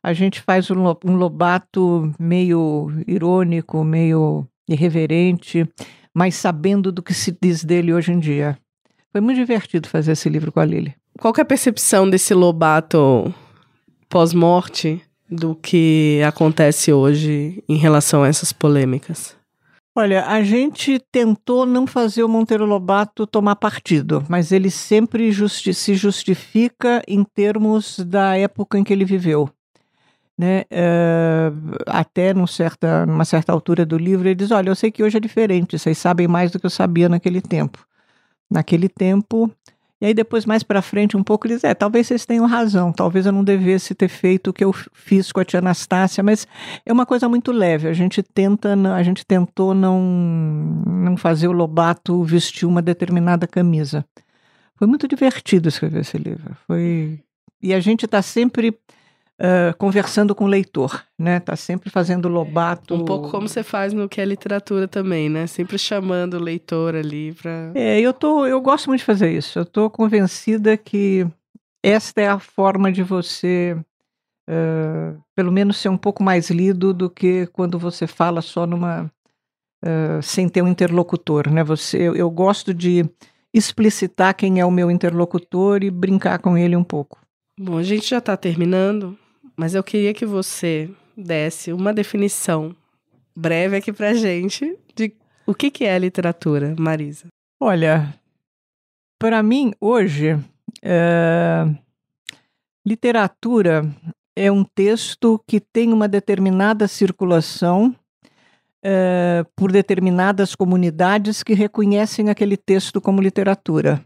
A 0.03 0.13
gente 0.13 0.41
faz 0.41 0.71
um, 0.71 0.85
um 1.05 1.17
Lobato 1.17 2.13
meio 2.19 2.91
irônico, 3.07 3.85
meio 3.85 4.47
irreverente, 4.69 5.67
mas 6.15 6.35
sabendo 6.35 6.91
do 6.91 7.03
que 7.03 7.15
se 7.15 7.37
diz 7.41 7.65
dele 7.65 7.93
hoje 7.93 8.13
em 8.13 8.19
dia. 8.19 8.59
Foi 9.11 9.21
muito 9.21 9.37
divertido 9.37 9.89
fazer 9.89 10.13
esse 10.13 10.29
livro 10.29 10.51
com 10.51 10.61
a 10.61 10.65
Lili. 10.65 10.95
Qual 11.19 11.33
que 11.33 11.41
é 11.41 11.43
a 11.43 11.47
percepção 11.47 12.09
desse 12.09 12.35
Lobato 12.35 13.33
pós-morte 14.09 15.01
do 15.31 15.55
que 15.55 16.21
acontece 16.27 16.93
hoje 16.93 17.63
em 17.69 17.77
relação 17.77 18.23
a 18.23 18.29
essas 18.29 18.53
polêmicas? 18.53 19.37
Olha, 19.95 20.27
a 20.27 20.43
gente 20.43 20.99
tentou 21.13 21.67
não 21.67 21.87
fazer 21.87 22.23
o 22.23 22.29
Monteiro 22.29 22.65
Lobato 22.65 23.27
tomar 23.27 23.57
partido, 23.57 24.25
mas 24.27 24.51
ele 24.51 24.71
sempre 24.71 25.31
justi 25.31 25.75
se 25.75 25.95
justifica 25.95 27.03
em 27.07 27.23
termos 27.23 27.99
da 27.99 28.37
época 28.37 28.79
em 28.79 28.85
que 28.85 28.93
ele 28.93 29.05
viveu. 29.05 29.51
Né? 30.37 30.63
Uh, 30.73 31.77
até 31.87 32.33
num 32.33 32.47
certa, 32.47 33.05
numa 33.05 33.27
certa 33.27 33.53
altura 33.53 33.85
do 33.85 33.99
livro, 33.99 34.27
ele 34.27 34.35
diz: 34.35 34.51
Olha, 34.51 34.71
eu 34.71 34.75
sei 34.75 34.91
que 34.91 35.03
hoje 35.03 35.19
é 35.19 35.21
diferente, 35.21 35.79
vocês 35.79 35.99
sabem 35.99 36.27
mais 36.27 36.51
do 36.51 36.59
que 36.59 36.65
eu 36.65 36.71
sabia 36.71 37.07
naquele 37.07 37.43
tempo. 37.43 37.87
Naquele 38.51 38.89
tempo, 38.89 39.51
e 40.03 40.07
aí 40.07 40.13
depois 40.13 40.45
mais 40.45 40.65
para 40.65 40.83
frente 40.83 41.17
um 41.17 41.23
pouco 41.23 41.47
eles, 41.47 41.63
é, 41.63 41.73
talvez 41.75 42.09
vocês 42.09 42.27
tenham 42.27 42.45
razão, 42.45 42.93
talvez 42.93 43.25
eu 43.25 43.31
não 43.31 43.45
devesse 43.45 43.95
ter 43.95 44.09
feito 44.09 44.51
o 44.51 44.53
que 44.53 44.65
eu 44.65 44.73
fiz 44.93 45.31
com 45.31 45.39
a 45.39 45.45
tia 45.45 45.61
Anastácia, 45.61 46.25
mas 46.25 46.45
é 46.85 46.93
uma 46.93 47.07
coisa 47.07 47.29
muito 47.29 47.53
leve, 47.53 47.87
a 47.87 47.93
gente 47.93 48.21
tenta, 48.21 48.75
a 48.97 49.03
gente 49.05 49.25
tentou 49.25 49.73
não 49.73 50.01
não 50.03 51.17
fazer 51.17 51.47
o 51.47 51.53
Lobato 51.53 52.25
vestir 52.25 52.67
uma 52.67 52.83
determinada 52.83 53.47
camisa. 53.47 54.05
Foi 54.75 54.89
muito 54.89 55.07
divertido 55.07 55.69
escrever 55.69 56.01
esse 56.01 56.19
livro. 56.19 56.57
Foi 56.67 57.21
e 57.63 57.73
a 57.73 57.79
gente 57.79 58.05
está 58.05 58.21
sempre 58.21 58.77
Uh, 59.43 59.77
conversando 59.77 60.37
com 60.37 60.45
o 60.45 60.47
leitor, 60.47 61.05
né? 61.19 61.41
Tá 61.41 61.57
sempre 61.57 61.91
fazendo 61.91 62.29
Lobato. 62.29 62.95
Um 62.95 63.05
pouco 63.05 63.29
como 63.29 63.49
você 63.49 63.65
faz 63.65 63.93
no 63.93 64.09
que 64.09 64.21
é 64.21 64.25
literatura 64.25 64.87
também, 64.87 65.29
né? 65.29 65.49
Sempre 65.49 65.77
chamando 65.79 66.35
o 66.35 66.41
leitor 66.41 66.95
ali 66.95 67.33
para. 67.33 67.73
É, 67.75 68.01
eu 68.01 68.13
tô, 68.13 68.47
eu 68.47 68.61
gosto 68.61 68.87
muito 68.87 69.01
de 69.01 69.05
fazer 69.05 69.33
isso. 69.33 69.59
Eu 69.59 69.65
tô 69.65 69.91
convencida 69.91 70.77
que 70.77 71.27
esta 71.83 72.21
é 72.21 72.29
a 72.29 72.39
forma 72.39 72.93
de 72.93 73.03
você, 73.03 73.77
uh, 74.49 75.21
pelo 75.35 75.51
menos, 75.51 75.79
ser 75.79 75.89
um 75.89 75.99
pouco 75.99 76.23
mais 76.23 76.49
lido 76.49 76.95
do 76.95 77.11
que 77.11 77.49
quando 77.49 77.81
você 77.81 78.07
fala 78.07 78.41
só 78.41 78.65
numa 78.65 79.11
uh, 79.85 80.23
sem 80.23 80.49
ter 80.49 80.63
um 80.63 80.69
interlocutor, 80.69 81.51
né? 81.51 81.65
Você, 81.65 81.99
eu, 81.99 82.15
eu 82.15 82.31
gosto 82.31 82.73
de 82.73 83.05
explicitar 83.53 84.35
quem 84.35 84.61
é 84.61 84.65
o 84.65 84.71
meu 84.71 84.89
interlocutor 84.89 85.83
e 85.83 85.91
brincar 85.91 86.39
com 86.39 86.57
ele 86.57 86.77
um 86.77 86.85
pouco. 86.85 87.19
Bom, 87.59 87.77
a 87.77 87.83
gente 87.83 88.09
já 88.09 88.19
está 88.19 88.37
terminando, 88.37 89.19
mas 89.57 89.75
eu 89.75 89.83
queria 89.83 90.15
que 90.15 90.27
você 90.27 90.91
desse 91.17 91.73
uma 91.73 91.93
definição 91.93 92.75
breve 93.37 93.77
aqui 93.77 93.93
pra 93.93 94.15
gente 94.15 94.77
de 94.95 95.15
o 95.47 95.55
que, 95.55 95.71
que 95.71 95.85
é 95.85 95.99
literatura, 95.99 96.75
Marisa. 96.79 97.27
Olha, 97.61 98.15
para 99.19 99.43
mim, 99.43 99.73
hoje, 99.81 100.39
é... 100.83 101.65
literatura 102.87 103.85
é 104.37 104.51
um 104.51 104.65
texto 104.65 105.43
que 105.47 105.61
tem 105.61 105.93
uma 105.93 106.09
determinada 106.09 106.89
circulação 106.89 107.95
é, 108.83 109.45
por 109.55 109.71
determinadas 109.71 110.55
comunidades 110.55 111.43
que 111.43 111.55
reconhecem 111.55 112.31
aquele 112.31 112.57
texto 112.57 113.01
como 113.01 113.23
literatura. 113.23 114.05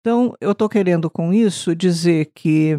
Então, 0.00 0.34
eu 0.40 0.52
estou 0.52 0.68
querendo 0.68 1.10
com 1.10 1.32
isso 1.32 1.74
dizer 1.74 2.30
que 2.34 2.76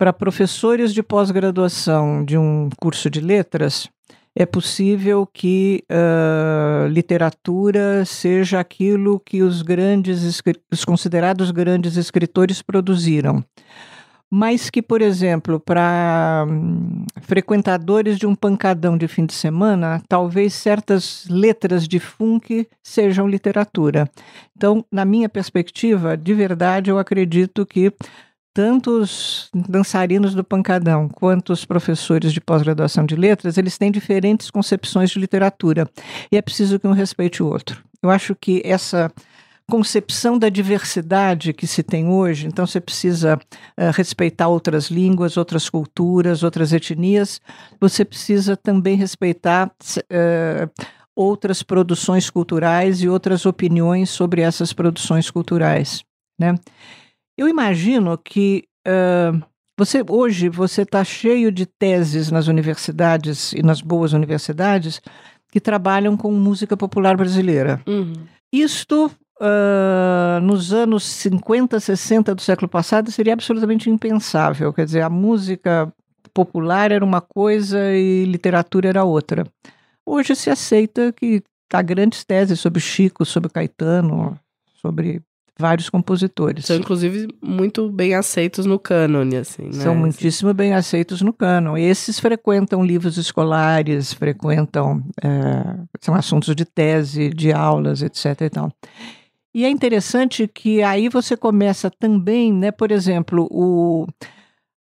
para 0.00 0.14
professores 0.14 0.94
de 0.94 1.02
pós-graduação 1.02 2.24
de 2.24 2.38
um 2.38 2.70
curso 2.80 3.10
de 3.10 3.20
letras, 3.20 3.86
é 4.34 4.46
possível 4.46 5.28
que 5.30 5.84
uh, 5.92 6.88
literatura 6.88 8.02
seja 8.06 8.60
aquilo 8.60 9.20
que 9.20 9.42
os 9.42 9.60
grandes, 9.60 10.40
os 10.72 10.86
considerados 10.86 11.50
grandes 11.50 11.98
escritores 11.98 12.62
produziram 12.62 13.44
mas 14.32 14.70
que, 14.70 14.80
por 14.80 15.02
exemplo, 15.02 15.58
para 15.58 16.46
hum, 16.48 17.04
frequentadores 17.20 18.16
de 18.16 18.28
um 18.28 18.34
pancadão 18.36 18.96
de 18.96 19.08
fim 19.08 19.26
de 19.26 19.34
semana, 19.34 20.00
talvez 20.08 20.54
certas 20.54 21.26
letras 21.28 21.88
de 21.88 21.98
funk 21.98 22.68
sejam 22.80 23.26
literatura. 23.26 24.08
Então, 24.56 24.84
na 24.90 25.04
minha 25.04 25.28
perspectiva, 25.28 26.16
de 26.16 26.32
verdade, 26.32 26.90
eu 26.90 26.98
acredito 26.98 27.66
que 27.66 27.92
tanto 28.52 29.00
os 29.00 29.48
dançarinos 29.54 30.34
do 30.34 30.42
pancadão 30.42 31.08
quanto 31.08 31.52
os 31.52 31.64
professores 31.64 32.32
de 32.32 32.40
pós-graduação 32.40 33.06
de 33.06 33.14
letras, 33.14 33.56
eles 33.56 33.78
têm 33.78 33.90
diferentes 33.90 34.50
concepções 34.50 35.10
de 35.10 35.18
literatura. 35.18 35.88
E 36.30 36.36
é 36.36 36.42
preciso 36.42 36.78
que 36.78 36.86
um 36.86 36.92
respeite 36.92 37.42
o 37.42 37.46
outro. 37.46 37.82
Eu 38.02 38.10
acho 38.10 38.34
que 38.34 38.60
essa 38.64 39.12
concepção 39.70 40.36
da 40.36 40.48
diversidade 40.48 41.52
que 41.52 41.66
se 41.66 41.82
tem 41.82 42.08
hoje, 42.08 42.48
então 42.48 42.66
você 42.66 42.80
precisa 42.80 43.36
uh, 43.36 43.90
respeitar 43.94 44.48
outras 44.48 44.90
línguas, 44.90 45.36
outras 45.36 45.70
culturas, 45.70 46.42
outras 46.42 46.72
etnias, 46.72 47.40
você 47.80 48.04
precisa 48.04 48.56
também 48.56 48.96
respeitar 48.96 49.68
uh, 49.68 50.84
outras 51.14 51.62
produções 51.62 52.28
culturais 52.28 53.00
e 53.00 53.08
outras 53.08 53.46
opiniões 53.46 54.10
sobre 54.10 54.42
essas 54.42 54.72
produções 54.72 55.30
culturais. 55.30 56.02
Né? 56.38 56.54
Eu 57.40 57.48
imagino 57.48 58.18
que 58.18 58.64
uh, 58.86 59.42
você 59.74 60.04
hoje 60.06 60.50
você 60.50 60.82
está 60.82 61.02
cheio 61.02 61.50
de 61.50 61.64
teses 61.64 62.30
nas 62.30 62.48
universidades 62.48 63.54
e 63.54 63.62
nas 63.62 63.80
boas 63.80 64.12
universidades 64.12 65.00
que 65.50 65.58
trabalham 65.58 66.18
com 66.18 66.30
música 66.32 66.76
popular 66.76 67.16
brasileira. 67.16 67.80
Uhum. 67.86 68.12
Isto 68.52 69.10
Uh, 69.42 70.38
nos 70.42 70.70
anos 70.70 71.02
50, 71.02 71.80
60 71.80 72.34
do 72.34 72.42
século 72.42 72.68
passado 72.68 73.10
seria 73.10 73.32
absolutamente 73.32 73.88
impensável. 73.88 74.70
Quer 74.70 74.84
dizer, 74.84 75.00
a 75.00 75.08
música 75.08 75.90
popular 76.34 76.92
era 76.92 77.02
uma 77.02 77.22
coisa 77.22 77.78
e 77.90 78.26
literatura 78.26 78.90
era 78.90 79.02
outra. 79.02 79.46
Hoje 80.04 80.36
se 80.36 80.50
aceita 80.50 81.10
que 81.10 81.42
há 81.72 81.80
grandes 81.80 82.22
teses 82.22 82.60
sobre 82.60 82.80
Chico, 82.80 83.24
sobre 83.24 83.48
Caetano, 83.48 84.38
sobre 84.74 85.22
vários 85.60 85.88
compositores. 85.88 86.64
São, 86.64 86.76
inclusive, 86.76 87.28
muito 87.40 87.88
bem 87.90 88.14
aceitos 88.14 88.66
no 88.66 88.78
cânone, 88.78 89.36
assim, 89.36 89.66
né? 89.66 89.72
São 89.72 89.94
muitíssimo 89.94 90.52
bem 90.52 90.74
aceitos 90.74 91.22
no 91.22 91.32
cânone. 91.32 91.82
Esses 91.82 92.18
frequentam 92.18 92.84
livros 92.84 93.16
escolares, 93.16 94.12
frequentam... 94.12 95.04
É, 95.22 95.78
são 96.00 96.14
assuntos 96.14 96.56
de 96.56 96.64
tese, 96.64 97.28
de 97.28 97.52
aulas, 97.52 98.02
etc 98.02 98.40
e 98.40 98.50
tal. 98.50 98.72
E 99.54 99.64
é 99.64 99.68
interessante 99.68 100.46
que 100.46 100.82
aí 100.82 101.08
você 101.08 101.36
começa 101.36 101.90
também, 101.90 102.52
né, 102.52 102.70
por 102.70 102.92
exemplo, 102.92 103.48
o, 103.50 104.06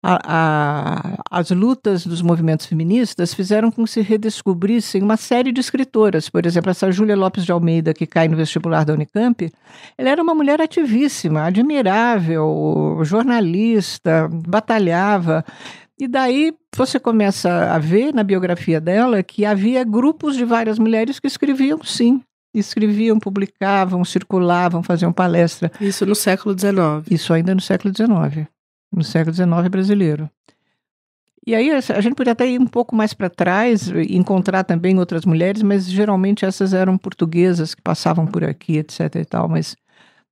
a, 0.02 0.18
a, 0.24 1.18
as 1.30 1.50
lutas 1.50 2.06
dos 2.06 2.22
movimentos 2.22 2.66
feministas 2.66 3.34
fizeram 3.34 3.70
com 3.70 3.84
que 3.84 3.90
se 3.90 4.00
redescobrissem 4.00 5.02
uma 5.02 5.16
série 5.16 5.50
de 5.50 5.60
escritoras. 5.60 6.28
Por 6.28 6.46
exemplo, 6.46 6.70
essa 6.70 6.90
Júlia 6.92 7.16
Lopes 7.16 7.44
de 7.44 7.52
Almeida, 7.52 7.92
que 7.92 8.06
cai 8.06 8.28
no 8.28 8.36
vestibular 8.36 8.84
da 8.84 8.92
Unicamp, 8.92 9.50
ela 9.98 10.10
era 10.10 10.22
uma 10.22 10.34
mulher 10.34 10.60
ativíssima, 10.60 11.42
admirável, 11.42 13.00
jornalista, 13.02 14.28
batalhava. 14.30 15.44
E 15.98 16.06
daí 16.06 16.54
você 16.76 17.00
começa 17.00 17.72
a 17.72 17.78
ver 17.78 18.12
na 18.12 18.22
biografia 18.22 18.80
dela 18.80 19.22
que 19.22 19.44
havia 19.44 19.82
grupos 19.82 20.36
de 20.36 20.44
várias 20.44 20.78
mulheres 20.78 21.18
que 21.18 21.26
escreviam 21.26 21.82
sim 21.82 22.20
escreviam, 22.58 23.18
publicavam, 23.18 24.02
circulavam, 24.02 24.82
faziam 24.82 25.12
palestra. 25.12 25.70
Isso 25.78 26.06
no 26.06 26.14
século 26.14 26.58
XIX. 26.58 27.04
Isso 27.10 27.34
ainda 27.34 27.54
no 27.54 27.60
século 27.60 27.92
XIX, 27.94 28.46
no 28.92 29.02
século 29.02 29.34
XIX 29.34 29.68
brasileiro. 29.70 30.30
E 31.46 31.54
aí 31.54 31.70
a 31.70 31.80
gente 32.00 32.16
podia 32.16 32.32
até 32.32 32.48
ir 32.48 32.60
um 32.60 32.66
pouco 32.66 32.96
mais 32.96 33.14
para 33.14 33.30
trás, 33.30 33.88
encontrar 34.10 34.64
também 34.64 34.98
outras 34.98 35.24
mulheres, 35.24 35.62
mas 35.62 35.88
geralmente 35.88 36.44
essas 36.44 36.74
eram 36.74 36.98
portuguesas 36.98 37.72
que 37.72 37.80
passavam 37.80 38.26
por 38.26 38.42
aqui, 38.42 38.78
etc. 38.78 39.14
e 39.14 39.24
tal. 39.24 39.48
Mas 39.48 39.76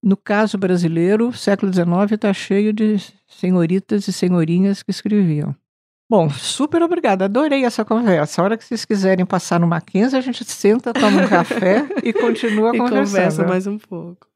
no 0.02 0.16
caso 0.16 0.58
brasileiro, 0.58 1.32
século 1.32 1.72
XIX 1.72 2.12
está 2.12 2.32
cheio 2.32 2.72
de 2.72 2.96
senhoritas 3.28 4.08
e 4.08 4.12
senhorinhas 4.12 4.82
que 4.82 4.90
escreviam. 4.90 5.54
Bom, 6.10 6.28
super 6.28 6.82
obrigada. 6.82 7.24
Adorei 7.24 7.64
essa 7.64 7.84
conversa. 7.84 8.42
A 8.42 8.44
hora 8.44 8.56
que 8.58 8.64
vocês 8.64 8.84
quiserem 8.84 9.24
passar 9.24 9.58
no 9.60 9.66
Mackenzie, 9.66 10.18
a 10.18 10.20
gente 10.20 10.44
senta, 10.44 10.92
toma 10.92 11.22
um 11.22 11.28
café 11.28 11.88
e 12.02 12.12
continua 12.12 12.74
e 12.74 12.78
conversando. 12.78 13.06
conversa 13.06 13.46
mais 13.46 13.66
um 13.66 13.78
pouco. 13.78 14.26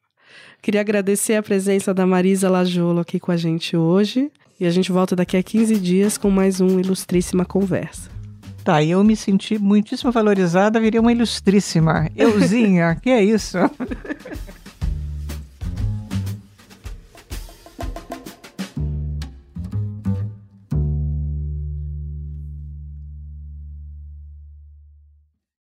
Queria 0.60 0.80
agradecer 0.80 1.34
a 1.34 1.42
presença 1.42 1.94
da 1.94 2.06
Marisa 2.06 2.50
Lajolo 2.50 3.00
aqui 3.00 3.18
com 3.18 3.32
a 3.32 3.36
gente 3.36 3.76
hoje. 3.76 4.30
E 4.60 4.66
a 4.66 4.70
gente 4.70 4.90
volta 4.90 5.14
daqui 5.14 5.36
a 5.36 5.42
15 5.42 5.76
dias 5.78 6.18
com 6.18 6.30
mais 6.30 6.60
um 6.60 6.80
Ilustríssima 6.80 7.44
Conversa. 7.44 8.10
Tá, 8.64 8.82
e 8.82 8.90
eu 8.90 9.02
me 9.04 9.16
senti 9.16 9.56
muitíssimo 9.56 10.10
valorizada, 10.10 10.80
viria 10.80 11.00
uma 11.00 11.12
ilustríssima. 11.12 12.10
Euzinha, 12.14 12.96
que 13.00 13.08
é 13.08 13.22
isso? 13.22 13.56